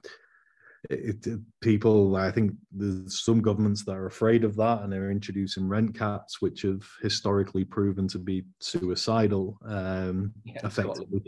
[0.90, 5.11] it, it, people, I think there's some governments that are afraid of that and they're
[5.11, 9.59] introducing rent caps, which have historically proven to be suicidal.
[9.66, 11.22] Um, yeah, effectively,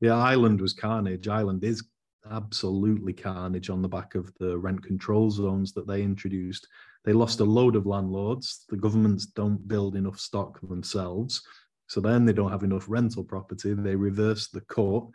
[0.00, 0.16] yeah.
[0.16, 1.28] Ireland was carnage.
[1.28, 1.84] Ireland is
[2.30, 6.66] absolutely carnage on the back of the rent control zones that they introduced.
[7.04, 8.64] They lost a load of landlords.
[8.68, 11.42] The governments don't build enough stock themselves.
[11.86, 13.74] So then they don't have enough rental property.
[13.74, 15.10] They reverse the court,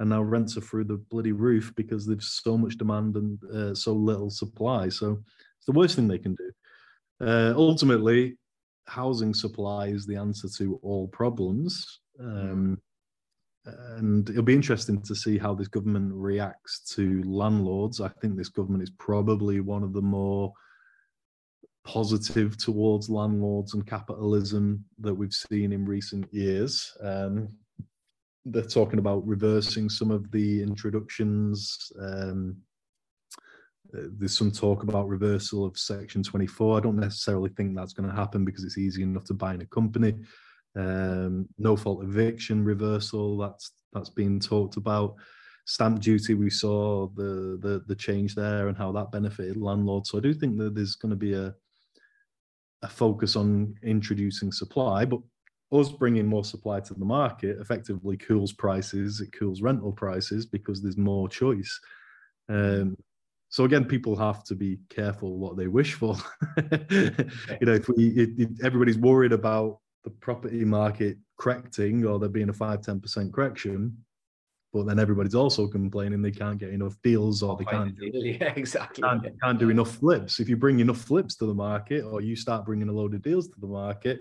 [0.00, 3.74] and now rents are through the bloody roof because there's so much demand and uh,
[3.74, 4.88] so little supply.
[4.88, 5.22] So
[5.58, 7.26] it's the worst thing they can do.
[7.26, 8.36] Uh, ultimately,
[8.86, 12.00] housing supply is the answer to all problems.
[12.20, 12.78] Um,
[13.66, 18.00] and it'll be interesting to see how this government reacts to landlords.
[18.00, 20.52] I think this government is probably one of the more
[21.84, 26.92] positive towards landlords and capitalism that we've seen in recent years.
[27.00, 27.48] Um,
[28.44, 31.90] they're talking about reversing some of the introductions.
[32.00, 32.56] Um,
[33.92, 36.78] there's some talk about reversal of Section 24.
[36.78, 39.62] I don't necessarily think that's going to happen because it's easy enough to buy in
[39.62, 40.14] a company.
[40.76, 45.14] Um, no fault eviction reversal that's that's being talked about.
[45.66, 50.10] Stamp duty, we saw the, the the change there and how that benefited landlords.
[50.10, 51.54] So I do think that there's going to be a
[52.82, 55.20] a focus on introducing supply, but
[55.72, 59.20] us bringing more supply to the market effectively cools prices.
[59.20, 61.80] It cools rental prices because there's more choice.
[62.48, 62.96] Um,
[63.48, 66.16] so again, people have to be careful what they wish for.
[66.58, 72.28] you know, if we it, it, everybody's worried about the property market correcting or there
[72.28, 73.96] being a 5 10% correction
[74.74, 78.52] but then everybody's also complaining they can't get enough deals or they can't, do, yeah,
[78.56, 79.02] exactly.
[79.02, 82.34] can't, can't do enough flips if you bring enough flips to the market or you
[82.34, 84.18] start bringing a load of deals to the market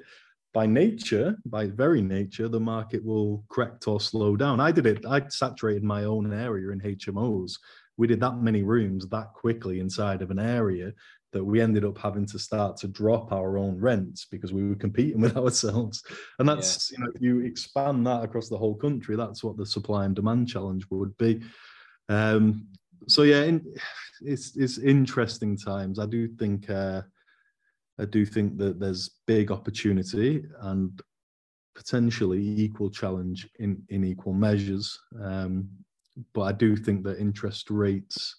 [0.53, 5.05] by nature by very nature the market will correct or slow down i did it
[5.05, 7.57] i saturated my own area in hmos
[7.97, 10.93] we did that many rooms that quickly inside of an area
[11.33, 14.75] that we ended up having to start to drop our own rents because we were
[14.75, 16.03] competing with ourselves.
[16.39, 16.97] And that's, yeah.
[16.97, 20.15] you know, if you expand that across the whole country, that's what the supply and
[20.15, 21.41] demand challenge would be.
[22.07, 22.67] Um,
[23.07, 23.65] so yeah, in,
[24.21, 25.99] it's it's interesting times.
[25.99, 27.01] I do think uh,
[27.99, 30.99] I do think that there's big opportunity and
[31.75, 34.99] potentially equal challenge in in equal measures.
[35.21, 35.69] Um,
[36.33, 38.35] but I do think that interest rates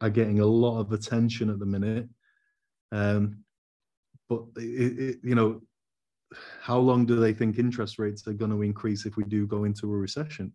[0.00, 2.08] are getting a lot of attention at the minute
[2.92, 3.38] um,
[4.28, 5.62] but it, it, you know,
[6.60, 9.64] how long do they think interest rates are going to increase if we do go
[9.64, 10.52] into a recession?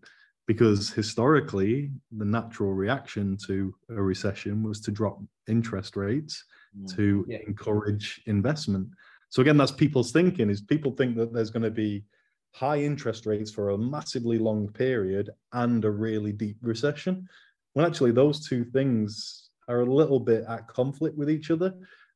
[0.47, 6.43] Because historically, the natural reaction to a recession was to drop interest rates
[6.75, 6.95] mm.
[6.95, 7.39] to yeah.
[7.45, 8.89] encourage investment.
[9.29, 12.05] So again, that's people's thinking: is people think that there's going to be
[12.53, 17.27] high interest rates for a massively long period and a really deep recession.
[17.75, 21.75] Well, actually, those two things are a little bit at conflict with each other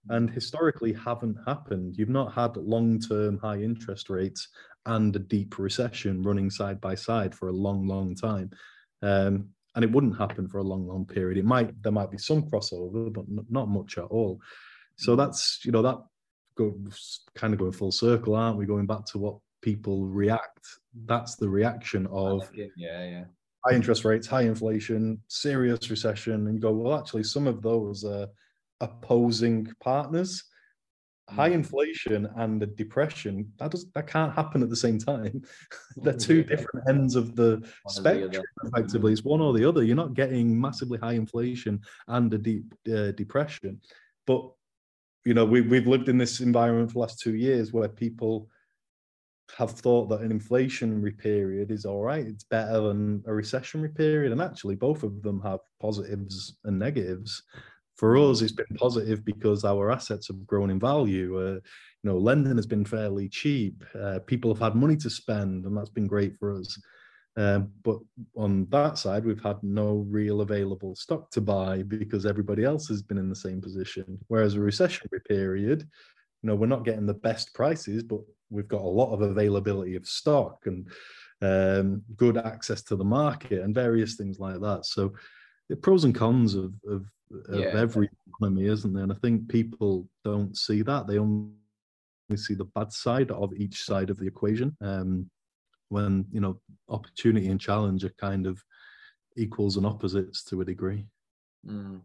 [0.10, 1.96] and historically haven't happened.
[1.98, 4.48] You've not had long term high interest rates
[4.86, 8.50] and a deep recession running side by side for a long, long time.
[9.02, 11.38] Um, and it wouldn't happen for a long, long period.
[11.38, 14.40] It might there might be some crossover, but not much at all.
[14.98, 15.98] So that's you know that
[16.56, 18.66] goes kind of going full circle, aren't we?
[18.66, 20.66] Going back to what people react.
[21.06, 23.24] That's the reaction of yeah, yeah.
[23.66, 28.04] High interest rates, high inflation, serious recession, and you go, well, actually, some of those
[28.04, 28.26] uh,
[28.82, 30.44] opposing partners.
[31.36, 31.54] High mm.
[31.54, 35.42] inflation and a depression that does that can't happen at the same time.
[35.98, 38.32] They're two different ends of the one spectrum.
[38.32, 39.84] The effectively, it's one or the other.
[39.84, 43.80] You're not getting massively high inflation and a deep uh, depression,
[44.28, 44.52] but
[45.26, 48.50] you know we we've lived in this environment for the last two years where people
[49.58, 52.26] have thought that an inflationary period is all right.
[52.26, 57.44] It's better than a recessionary period, and actually, both of them have positives and negatives
[58.02, 61.38] for us, it's been positive because our assets have grown in value.
[61.40, 61.62] Uh, you
[62.10, 63.84] know, lending has been fairly cheap.
[63.94, 66.82] Uh, people have had money to spend, and that's been great for us.
[67.38, 68.00] Um, but
[68.36, 73.04] on that side, we've had no real available stock to buy because everybody else has
[73.04, 74.18] been in the same position.
[74.30, 75.88] Whereas a recessionary period,
[76.42, 79.96] you know, we're not getting the best prices, but we've got a lot of availability
[79.96, 80.90] of stock and
[81.44, 84.88] um, good access to the market and various things like that.
[84.88, 85.14] So,
[85.72, 87.06] the pros and cons of, of
[87.48, 87.68] of yeah.
[87.68, 89.04] every economy, isn't there?
[89.04, 91.08] And I think people don't see that.
[91.08, 91.54] They only
[92.36, 94.76] see the bad side of each side of the equation.
[94.82, 95.30] Um,
[95.88, 98.62] when you know opportunity and challenge are kind of
[99.38, 101.06] equals and opposites to a degree.
[101.66, 102.02] Mm.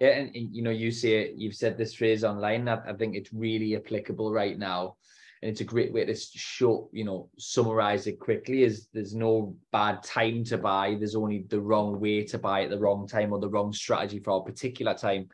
[0.00, 2.68] Yeah, and, and, you know, you say you've said this phrase online.
[2.68, 4.96] I, I think it's really applicable right now
[5.42, 9.56] and it's a great way to show you know summarize it quickly is there's no
[9.72, 10.96] bad time to buy.
[10.98, 14.18] There's only the wrong way to buy at the wrong time or the wrong strategy
[14.20, 15.28] for a particular time.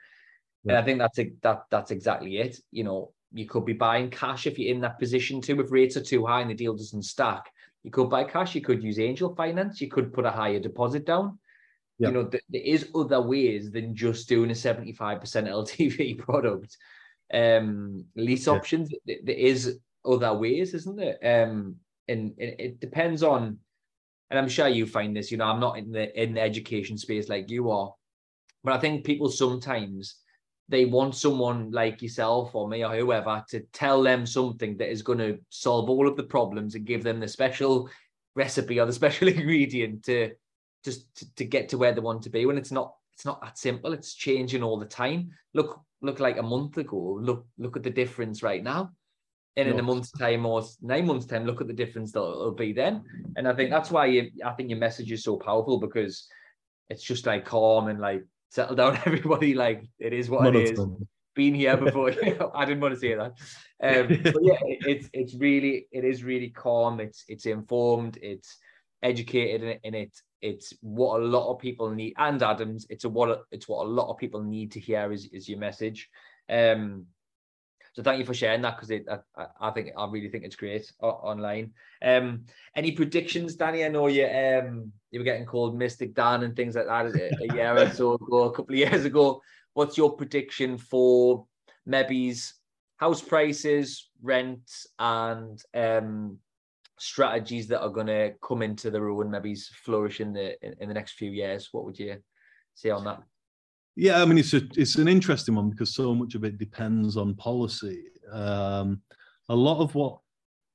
[0.64, 0.72] Yeah.
[0.72, 2.58] and i think that's a, that that's exactly it.
[2.70, 5.60] You know you could be buying cash if you're in that position too.
[5.60, 7.50] If rates are too high and the deal doesn't stack
[7.84, 8.54] you could buy cash.
[8.54, 9.80] You could use angel finance.
[9.80, 11.38] You could put a higher deposit down.
[11.98, 12.08] Yeah.
[12.08, 16.76] you know th- there is other ways than just doing a 75% ltv product.
[17.32, 18.54] Um lease yeah.
[18.54, 21.18] options there is other ways, isn't it?
[21.24, 21.76] Um,
[22.08, 23.58] and it, it depends on,
[24.30, 25.30] and I'm sure you find this.
[25.30, 27.92] You know, I'm not in the in the education space like you are,
[28.62, 30.16] but I think people sometimes
[30.68, 35.02] they want someone like yourself or me or whoever to tell them something that is
[35.02, 37.88] going to solve all of the problems and give them the special
[38.34, 40.30] recipe or the special ingredient to
[40.84, 43.40] just to, to get to where they want to be when it's not it's not
[43.42, 47.76] that simple it's changing all the time look look like a month ago look look
[47.76, 48.90] at the difference right now
[49.56, 52.52] and in a month's time or nine months time look at the difference that it'll
[52.52, 53.04] be then.
[53.36, 56.26] And i think that's why you, i think your message is so powerful because
[56.90, 58.24] it's just like calm and like
[58.54, 59.54] settle down everybody.
[59.54, 60.80] Like it is what it is.
[61.34, 62.10] been here before.
[62.54, 63.32] I didn't want to say that.
[63.82, 67.00] Um, but yeah it, it's it's really it is really calm.
[67.00, 68.18] It's it's informed.
[68.22, 68.56] It's
[69.02, 72.14] educated and it it's what a lot of people need.
[72.16, 75.26] And adams it's a what it's what a lot of people need to hear is,
[75.26, 76.08] is your message.
[76.48, 77.06] Um
[77.94, 78.90] so thank you for sharing that because
[79.36, 81.70] I, I, think I really think it's great online.
[82.02, 83.84] Um, any predictions, Danny?
[83.84, 87.30] I know you um you were getting called Mystic Dan and things like that a,
[87.40, 89.40] a year or so ago, a couple of years ago.
[89.74, 91.46] What's your prediction for
[91.86, 92.54] maybe's
[92.96, 94.68] house prices, rent,
[94.98, 96.38] and um
[96.98, 100.88] strategies that are going to come into the ruin, maybe's flourish in the in, in
[100.88, 101.68] the next few years?
[101.70, 102.16] What would you
[102.74, 103.22] say on that?
[103.96, 107.16] Yeah, I mean it's a, it's an interesting one because so much of it depends
[107.16, 108.04] on policy.
[108.32, 109.02] Um,
[109.48, 110.18] a lot of what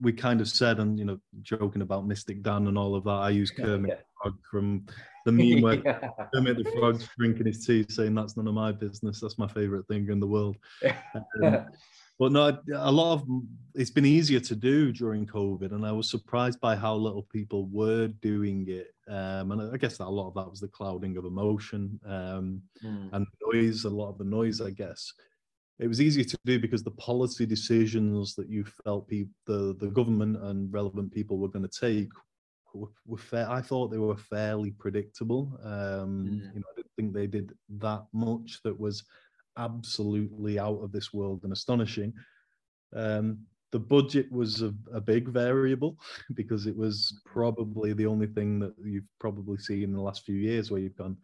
[0.02, 3.12] we kind of said, and you know, joking about Mystic Dan and all of that,
[3.12, 4.04] I use Kermit yeah.
[4.22, 4.86] Frog from
[5.26, 6.10] the meme where yeah.
[6.34, 9.20] Kermit the Frog's drinking his tea, saying that's none of my business.
[9.20, 10.58] That's my favorite thing in the world.
[11.44, 11.66] Um,
[12.20, 13.28] but no, a lot of
[13.76, 17.68] it's been easier to do during COVID, and I was surprised by how little people
[17.68, 18.94] were doing it.
[19.08, 22.62] Um, and I guess that a lot of that was the clouding of emotion um,
[22.84, 23.10] mm.
[23.14, 23.86] and noise.
[23.86, 25.14] A lot of the noise, I guess,
[25.80, 29.88] it was easier to do because the policy decisions that you felt pe- the the
[29.88, 32.10] government and relevant people were going to take
[32.74, 33.50] were, were fair.
[33.50, 35.58] I thought they were fairly predictable.
[35.64, 36.54] Um, mm.
[36.54, 39.06] You know, I didn't think they did that much that was
[39.60, 42.14] absolutely out of this world and astonishing.
[42.96, 43.40] Um,
[43.72, 45.98] the budget was a, a, big variable
[46.34, 50.36] because it was probably the only thing that you've probably seen in the last few
[50.36, 51.18] years where you've gone,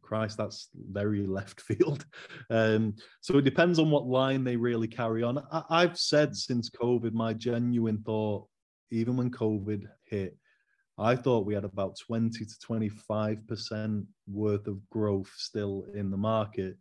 [0.00, 2.06] Christ, that's very left field.
[2.50, 5.42] Um, so it depends on what line they really carry on.
[5.50, 8.46] I, have said since COVID, my genuine thought,
[8.92, 10.36] even when COVID hit,
[10.98, 16.76] I thought we had about 20 to 25% worth of growth still in the market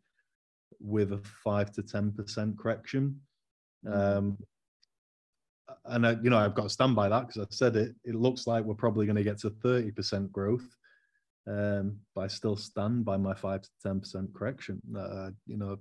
[0.80, 3.20] with a five to ten percent correction.
[3.86, 4.18] Mm.
[4.18, 4.38] Um,
[5.86, 7.96] and I, you know, I've got to stand by that because I said it.
[8.04, 10.68] It looks like we're probably going to get to thirty percent growth,
[11.48, 14.82] um, but I still stand by my five to ten percent correction.
[14.98, 15.78] Uh, you know,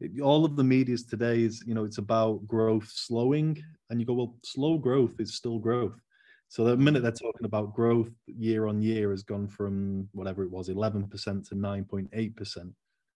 [0.00, 4.06] it, all of the media's today is, you know, it's about growth slowing, and you
[4.06, 6.00] go, well, slow growth is still growth.
[6.48, 10.50] So the minute they're talking about growth year on year has gone from whatever it
[10.50, 12.72] was, eleven percent to nine point eight percent.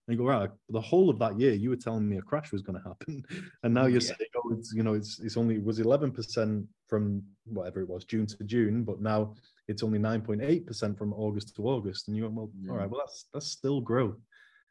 [0.06, 2.52] And you go, right, the whole of that year, you were telling me a crash
[2.52, 3.24] was going to happen.
[3.62, 4.08] And now mm, you're yeah.
[4.08, 8.26] saying, oh, it's, you know, it's, it's only, was 11% from whatever it was, June
[8.26, 9.34] to June, but now
[9.68, 12.08] it's only 9.8% from August to August.
[12.08, 12.90] And you go, well, all right, mm.
[12.90, 14.18] well, that's, that's still growth.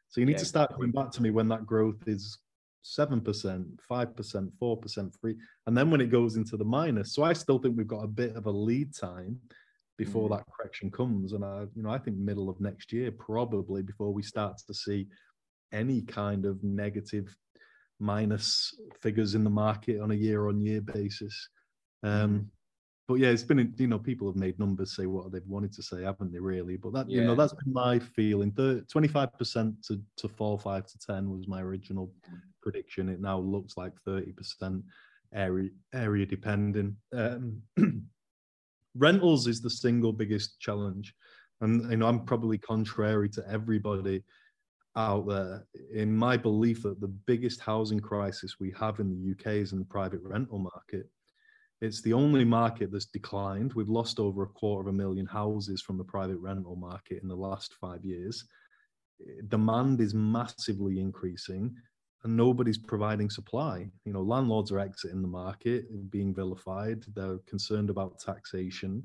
[0.08, 2.38] So you need yeah, to start coming back to me when that growth is
[2.84, 3.24] 7%,
[3.90, 5.34] 5%, 4%, free.
[5.66, 7.14] And then when it goes into the minus.
[7.14, 9.40] So I still think we've got a bit of a lead time
[9.96, 10.36] before mm.
[10.36, 11.32] that correction comes.
[11.32, 14.74] And I, you know, I think middle of next year, probably before we start to
[14.74, 15.06] see
[15.72, 17.34] any kind of negative
[18.00, 21.48] minus figures in the market on a year on year basis.
[22.02, 22.46] Um, mm.
[23.08, 25.82] but yeah, it's been, you know, people have made numbers say what they've wanted to
[25.82, 26.76] say, haven't they, really?
[26.76, 27.20] But that, yeah.
[27.20, 28.52] you know, that's been my feeling.
[28.52, 32.12] 25% to, to fall five to 10 was my original
[32.62, 33.08] prediction.
[33.08, 34.82] It now looks like 30%
[35.32, 36.96] area, area depending.
[37.12, 37.62] Um,
[38.96, 41.14] rentals is the single biggest challenge.
[41.60, 44.22] And you know, I'm probably contrary to everybody
[44.96, 49.54] out there in my belief that the biggest housing crisis we have in the UK
[49.54, 51.08] is in the private rental market.
[51.80, 53.72] It's the only market that's declined.
[53.74, 57.28] We've lost over a quarter of a million houses from the private rental market in
[57.28, 58.44] the last five years.
[59.48, 61.74] Demand is massively increasing
[62.24, 63.86] and nobody's providing supply.
[64.04, 67.04] You know, landlords are exiting the market, being vilified.
[67.14, 69.04] They're concerned about taxation.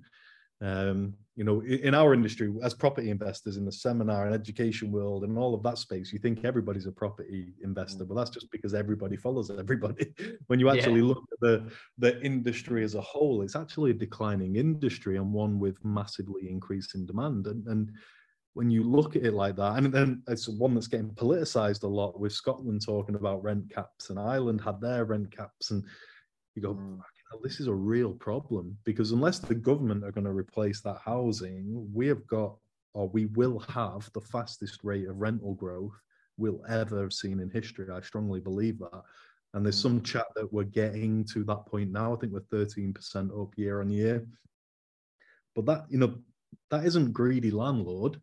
[0.61, 5.23] Um, you know, in our industry, as property investors in the seminar and education world
[5.23, 8.73] and all of that space, you think everybody's a property investor, but that's just because
[8.73, 10.13] everybody follows everybody.
[10.47, 11.07] when you actually yeah.
[11.07, 15.59] look at the the industry as a whole, it's actually a declining industry and one
[15.59, 17.47] with massively increasing demand.
[17.47, 17.91] And, and
[18.59, 21.87] when you look at it like that, and then it's one that's getting politicized a
[21.87, 25.81] lot with Scotland talking about rent caps, and Ireland had their rent caps, and
[26.55, 26.99] you go, mm.
[27.41, 31.89] this is a real problem because unless the government are going to replace that housing,
[31.93, 32.57] we have got
[32.93, 35.97] or we will have the fastest rate of rental growth
[36.35, 37.87] we'll ever have seen in history.
[37.89, 39.03] I strongly believe that.
[39.53, 42.13] And there's some chat that we're getting to that point now.
[42.13, 44.27] I think we're 13% up year on year.
[45.55, 46.15] But that, you know,
[46.71, 48.19] that isn't greedy landlord.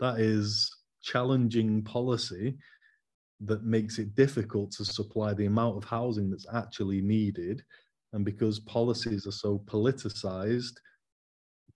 [0.00, 2.56] That is challenging policy
[3.40, 7.62] that makes it difficult to supply the amount of housing that's actually needed.
[8.12, 10.74] And because policies are so politicized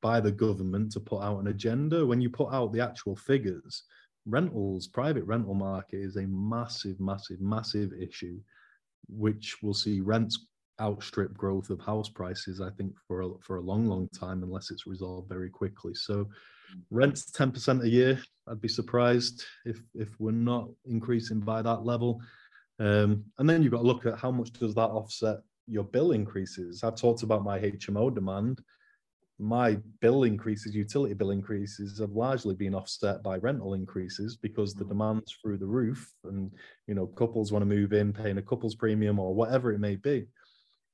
[0.03, 3.85] by the government to put out an agenda, when you put out the actual figures,
[4.27, 8.41] rentals, private rental market is a massive, massive, massive issue,
[9.09, 10.47] which will see rents
[10.81, 14.71] outstrip growth of house prices, I think, for a, for a long, long time, unless
[14.71, 15.95] it's resolved very quickly.
[15.95, 16.29] So
[16.91, 22.21] rents 10% a year, I'd be surprised if if we're not increasing by that level.
[22.79, 26.13] Um, and then you've got to look at how much does that offset your bill
[26.13, 26.83] increases.
[26.85, 28.61] I've talked about my HMO demand
[29.39, 34.85] my bill increases, utility bill increases, have largely been offset by rental increases because the
[34.85, 34.91] mm.
[34.91, 36.51] demand's through the roof, and
[36.87, 39.97] you know couples want to move in, paying a couples premium or whatever it may
[39.97, 40.27] be,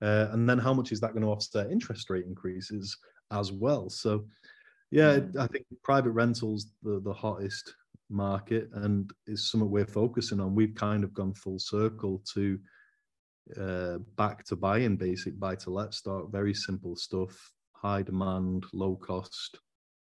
[0.00, 2.96] uh, and then how much is that going to offset interest rate increases
[3.30, 3.90] as well?
[3.90, 4.24] So,
[4.90, 5.20] yeah.
[5.38, 7.74] I think private rentals the the hottest
[8.08, 10.54] market and is something we're focusing on.
[10.54, 12.58] We've kind of gone full circle to
[13.60, 18.96] uh, back to buying basic buy to let stock, very simple stuff high demand, low
[18.96, 19.58] cost,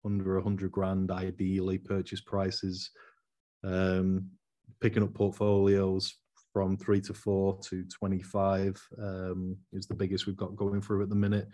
[0.04, 2.90] under a hundred grand, ideally purchase prices,
[3.64, 4.26] um,
[4.80, 6.14] picking up portfolios
[6.52, 11.08] from three to four to 25 um, is the biggest we've got going through at
[11.08, 11.48] the minute.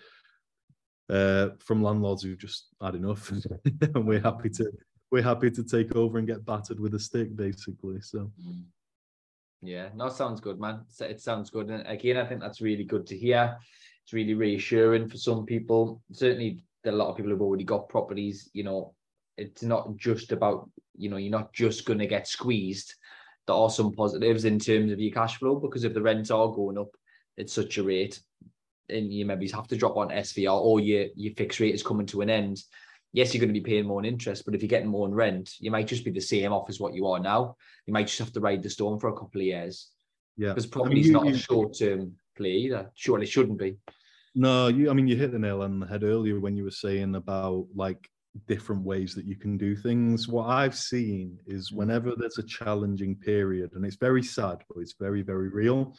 [1.11, 3.31] Uh, from landlords who've just had enough,
[3.95, 4.71] and we're happy to
[5.11, 8.01] we're happy to take over and get battered with a stick, basically.
[8.01, 8.33] So.
[9.63, 10.85] Yeah, no, sounds good, man.
[11.01, 13.57] It sounds good, and again, I think that's really good to hear
[14.05, 16.03] it's really reassuring for some people.
[16.13, 18.51] Certainly, a lot of people who've already got properties.
[18.53, 18.95] You know,
[19.39, 22.95] it's not just about you know you're not just going to get squeezed.
[23.47, 26.49] There are some positives in terms of your cash flow because if the rents are
[26.49, 26.91] going up
[27.39, 28.21] at such a rate,
[28.89, 32.07] and you maybe have to drop on SVR or your your fixed rate is coming
[32.07, 32.63] to an end.
[33.13, 35.15] Yes, you're going to be paying more in interest, but if you're getting more in
[35.15, 37.57] rent, you might just be the same off as what you are now.
[37.87, 39.91] You might just have to ride the storm for a couple of years.
[40.37, 42.91] Yeah, because property is not a short term play either.
[42.95, 43.77] Surely shouldn't be.
[44.35, 44.91] No, you.
[44.91, 47.67] I mean, you hit the nail on the head earlier when you were saying about
[47.75, 48.09] like
[48.49, 50.29] different ways that you can do things.
[50.29, 51.77] What I've seen is mm.
[51.77, 55.97] whenever there's a challenging period, and it's very sad, but it's very, very real.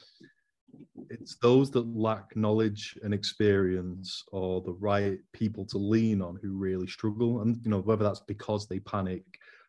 [1.10, 6.52] It's those that lack knowledge and experience or the right people to lean on who
[6.58, 7.42] really struggle.
[7.42, 9.24] And you know, whether that's because they panic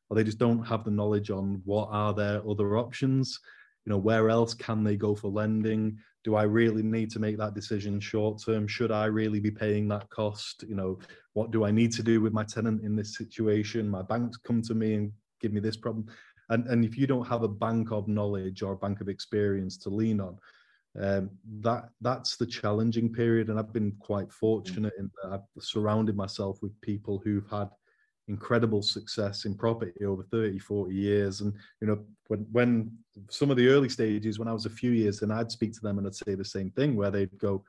[0.09, 3.41] or they just don't have the knowledge on what are their other options.
[3.85, 5.99] You know where else can they go for lending?
[6.25, 8.67] Do i really need to make that decision short term?
[8.67, 10.65] Should i really be paying that cost?
[10.69, 10.99] You know
[11.35, 13.89] what do i need to do with my tenant in this situation?
[13.89, 16.07] My banks come to me and give me this problem.
[16.51, 19.77] And and if you don't have a bank of knowledge or a bank of experience
[19.79, 20.37] to lean on
[21.01, 21.31] um,
[21.61, 26.59] that that's the challenging period and i've been quite fortunate in that i've surrounded myself
[26.63, 27.69] with people who've had
[28.29, 32.91] incredible success in property over 30 40 years and you know when when
[33.31, 35.81] some of the early stages when i was a few years and i'd speak to
[35.81, 37.65] them and i'd say the same thing where they'd go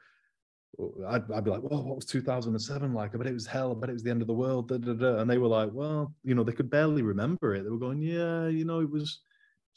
[1.07, 3.15] I'd, I'd be like, well, what was 2007 like?
[3.15, 3.71] I bet it was hell.
[3.71, 4.67] I bet it was the end of the world.
[4.67, 5.17] Da, da, da.
[5.17, 7.63] And they were like, well, you know, they could barely remember it.
[7.63, 9.21] They were going, yeah, you know, it was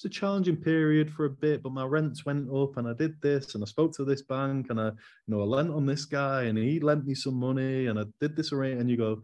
[0.01, 3.20] it's a challenging period for a bit, but my rents went up and I did
[3.20, 4.94] this and I spoke to this bank and I, you
[5.26, 8.34] know, I lent on this guy and he lent me some money and I did
[8.34, 8.72] this array.
[8.72, 9.20] And you go,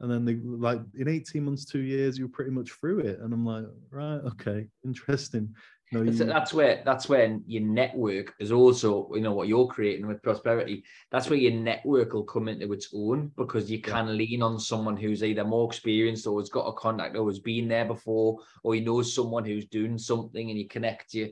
[0.00, 3.32] and then they like in 18 months two years you're pretty much through it and
[3.32, 5.54] i'm like right okay interesting
[5.92, 10.22] you that's where that's when your network is also you know what you're creating with
[10.22, 14.12] prosperity that's where your network will come into its own because you can yeah.
[14.12, 17.68] lean on someone who's either more experienced or has got a contact or has been
[17.68, 21.30] there before or you know someone who's doing something and you connect you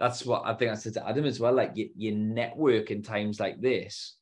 [0.00, 3.02] that's what i think i said to adam as well like your, your network in
[3.02, 4.16] times like this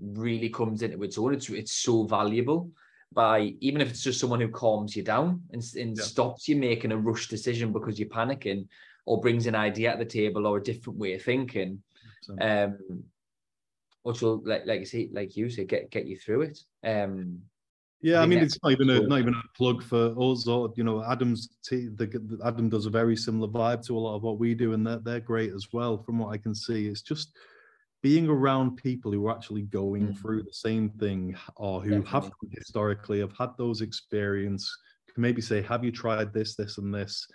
[0.00, 2.70] really comes into its own it's, it's so valuable
[3.12, 6.02] by even if it's just someone who calms you down and, and yeah.
[6.02, 8.66] stops you making a rush decision because you're panicking
[9.06, 11.82] or brings an idea at the table or a different way of thinking
[12.40, 12.76] um
[14.02, 17.40] which will like like you say like you say get get you through it um
[18.02, 20.84] yeah, I, mean it's not even a not even a plug for us or you
[20.84, 24.22] know Adam's t- the, the, Adam does a very similar vibe to a lot of
[24.22, 26.86] what we do and they're they're great as well from what I can see.
[26.86, 27.36] It's just
[28.00, 30.18] being around people who are actually going mm.
[30.18, 32.08] through the same thing or who Definitely.
[32.10, 34.74] have historically have had those experience
[35.12, 37.26] can maybe say have you tried this this and this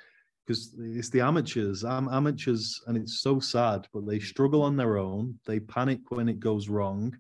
[0.46, 4.98] because it's the amateurs, am- amateurs, and it's so sad, but they struggle on their
[4.98, 5.39] own.
[5.46, 7.18] They panic when it goes wrong.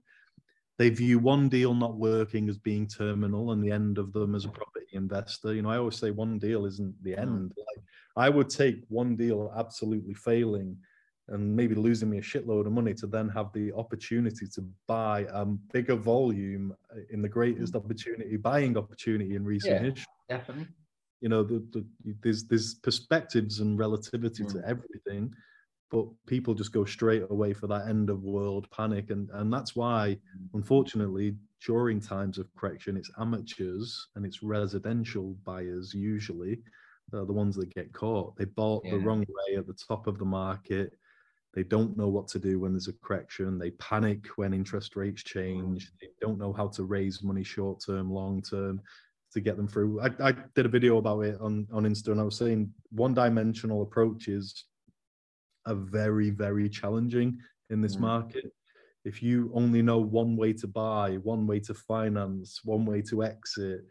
[0.77, 4.45] They view one deal not working as being terminal and the end of them as
[4.45, 5.53] a property investor.
[5.53, 7.53] You know, I always say one deal isn't the end.
[7.57, 7.85] Like,
[8.17, 10.77] I would take one deal absolutely failing
[11.29, 15.25] and maybe losing me a shitload of money to then have the opportunity to buy
[15.33, 16.75] a bigger volume
[17.09, 17.77] in the greatest mm.
[17.77, 20.05] opportunity buying opportunity in recent yeah, history.
[20.29, 20.67] Definitely.
[21.21, 21.85] You know, the, the,
[22.21, 24.51] there's there's perspectives and relativity mm.
[24.53, 25.33] to everything,
[25.91, 29.75] but people just go straight away for that end of world panic, and and that's
[29.75, 30.47] why, mm.
[30.53, 31.35] unfortunately,
[31.65, 36.59] during times of correction, it's amateurs and it's residential buyers usually.
[37.11, 38.35] The ones that get caught.
[38.35, 38.91] They bought yeah.
[38.91, 40.91] the wrong way at the top of the market
[41.55, 43.57] they don't know what to do when there's a correction.
[43.57, 45.89] They panic when interest rates change.
[46.01, 48.81] They don't know how to raise money short term, long term
[49.35, 49.99] to get them through.
[49.99, 53.13] I, I did a video about it on, on Insta and I was saying one
[53.13, 54.63] dimensional approaches
[55.67, 57.37] are very, very challenging
[57.69, 58.01] in this mm.
[58.01, 58.51] market.
[59.03, 63.25] If you only know one way to buy, one way to finance, one way to
[63.25, 63.81] exit,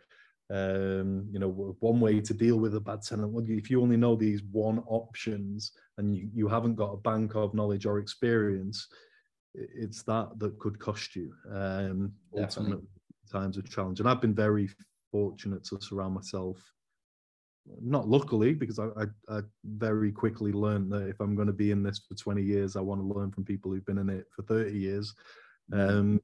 [0.51, 3.35] um, you know, one way to deal with a bad tenant.
[3.47, 7.53] If you only know these one options and you, you haven't got a bank of
[7.53, 8.89] knowledge or experience,
[9.55, 11.35] it's that that could cost you.
[11.53, 12.89] Um, ultimately,
[13.31, 14.01] times of challenge.
[14.01, 14.69] And I've been very
[15.15, 16.59] fortunate to surround myself.
[17.81, 21.71] Not luckily, because I, I, I very quickly learned that if I'm going to be
[21.71, 24.27] in this for 20 years, I want to learn from people who've been in it
[24.35, 25.15] for 30 years.
[25.73, 25.89] Mm.
[25.89, 26.21] Um,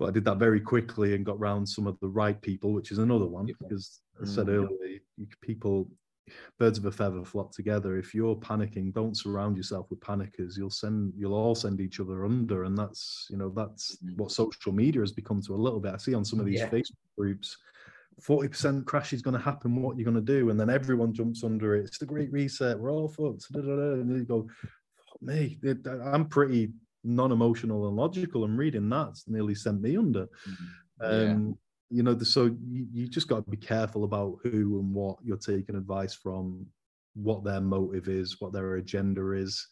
[0.00, 2.90] but I did that very quickly and got round some of the right people, which
[2.90, 4.54] is another one because I said mm.
[4.54, 4.98] earlier,
[5.42, 5.88] people,
[6.58, 7.96] birds of a feather flock together.
[7.96, 10.56] If you're panicking, don't surround yourself with panickers.
[10.56, 14.16] You'll send, you'll all send each other under, and that's you know that's mm.
[14.16, 15.94] what social media has become to a little bit.
[15.94, 16.68] I see on some of these yeah.
[16.68, 17.56] Facebook groups.
[18.20, 19.80] 40% crash is going to happen.
[19.80, 20.50] What you're going to do?
[20.50, 21.86] And then everyone jumps under it.
[21.86, 22.78] It's the great reset.
[22.78, 23.46] We're all fucked.
[23.54, 24.46] And you go,
[25.22, 25.58] me.
[26.04, 26.70] I'm pretty
[27.04, 30.26] non-emotional and logical and reading that's nearly sent me under
[31.02, 31.34] mm-hmm.
[31.34, 31.58] um
[31.90, 35.36] you know so you, you just got to be careful about who and what you're
[35.36, 36.64] taking advice from
[37.14, 39.66] what their motive is what their agenda is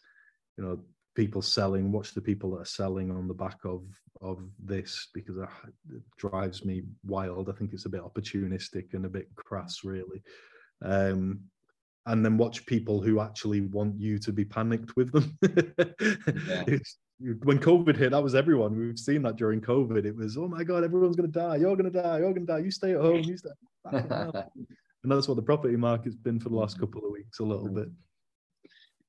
[0.57, 0.79] you know
[1.15, 3.83] people selling watch the people that are selling on the back of
[4.21, 9.09] of this because it drives me wild i think it's a bit opportunistic and a
[9.09, 10.23] bit crass really
[10.85, 11.41] um
[12.09, 15.39] and then watch people who actually want you to be panicked with them.
[16.49, 16.79] yeah.
[17.21, 18.79] When COVID hit, that was everyone.
[18.79, 20.05] We've seen that during COVID.
[20.05, 21.57] It was, oh my God, everyone's going to die.
[21.57, 22.19] You're going to die.
[22.19, 22.59] You're going to die.
[22.59, 23.23] You stay at home.
[23.23, 23.51] You stay.
[23.93, 24.45] and
[25.05, 27.89] that's what the property market's been for the last couple of weeks, a little bit.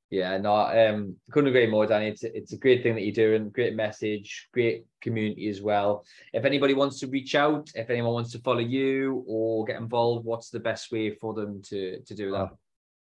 [0.09, 2.07] Yeah, no, um, couldn't agree more, Danny.
[2.07, 6.03] It's, it's a great thing that you're doing, great message, great community as well.
[6.33, 10.25] If anybody wants to reach out, if anyone wants to follow you or get involved,
[10.25, 12.49] what's the best way for them to, to do that?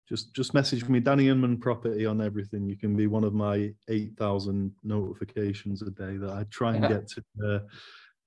[0.08, 2.68] Just just message me danny inman property on everything.
[2.68, 7.08] You can be one of my 8000 notifications a day that i try and get
[7.08, 7.58] to uh,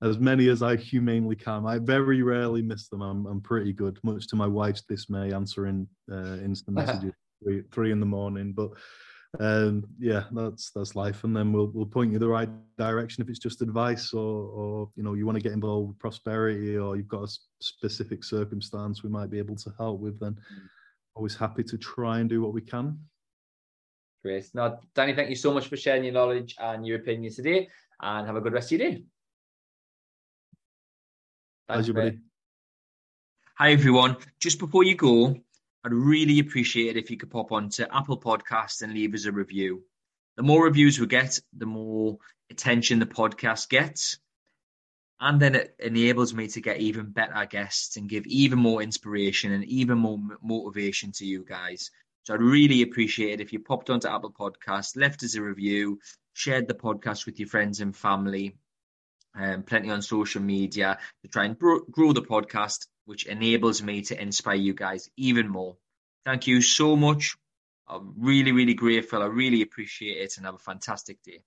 [0.02, 1.66] as many as i humanely can.
[1.66, 3.02] I very rarely miss them.
[3.02, 3.98] I'm, I'm pretty good.
[4.02, 7.12] Much to my wife's dismay answering uh, instant messages
[7.44, 8.52] three, three in the morning.
[8.52, 8.70] But
[9.38, 11.22] um, yeah that's that's life.
[11.22, 14.90] And then we'll we'll point you the right direction if it's just advice or or
[14.96, 19.04] you know you want to get involved with prosperity or you've got a specific circumstance
[19.04, 20.68] we might be able to help with then mm
[21.18, 22.98] always happy to try and do what we can.
[24.22, 24.48] Great.
[24.54, 27.68] Now, Danny, thank you so much for sharing your knowledge and your opinions today,
[28.00, 29.04] and have a good rest of your day.
[31.68, 32.18] Thanks, buddy.
[33.56, 34.16] Hi, everyone.
[34.40, 35.36] Just before you go,
[35.84, 39.26] I'd really appreciate it if you could pop on to Apple Podcast and leave us
[39.26, 39.82] a review.
[40.36, 42.18] The more reviews we get, the more
[42.50, 44.18] attention the podcast gets.
[45.20, 49.52] And then it enables me to get even better guests and give even more inspiration
[49.52, 51.90] and even more motivation to you guys.
[52.22, 55.98] So I'd really appreciate it if you popped onto Apple Podcast, left us a review,
[56.34, 58.56] shared the podcast with your friends and family,
[59.34, 64.02] um, plenty on social media to try and grow, grow the podcast, which enables me
[64.02, 65.76] to inspire you guys even more.
[66.24, 67.36] Thank you so much.
[67.88, 69.22] I'm really, really grateful.
[69.22, 71.42] I really appreciate it and have a fantastic day.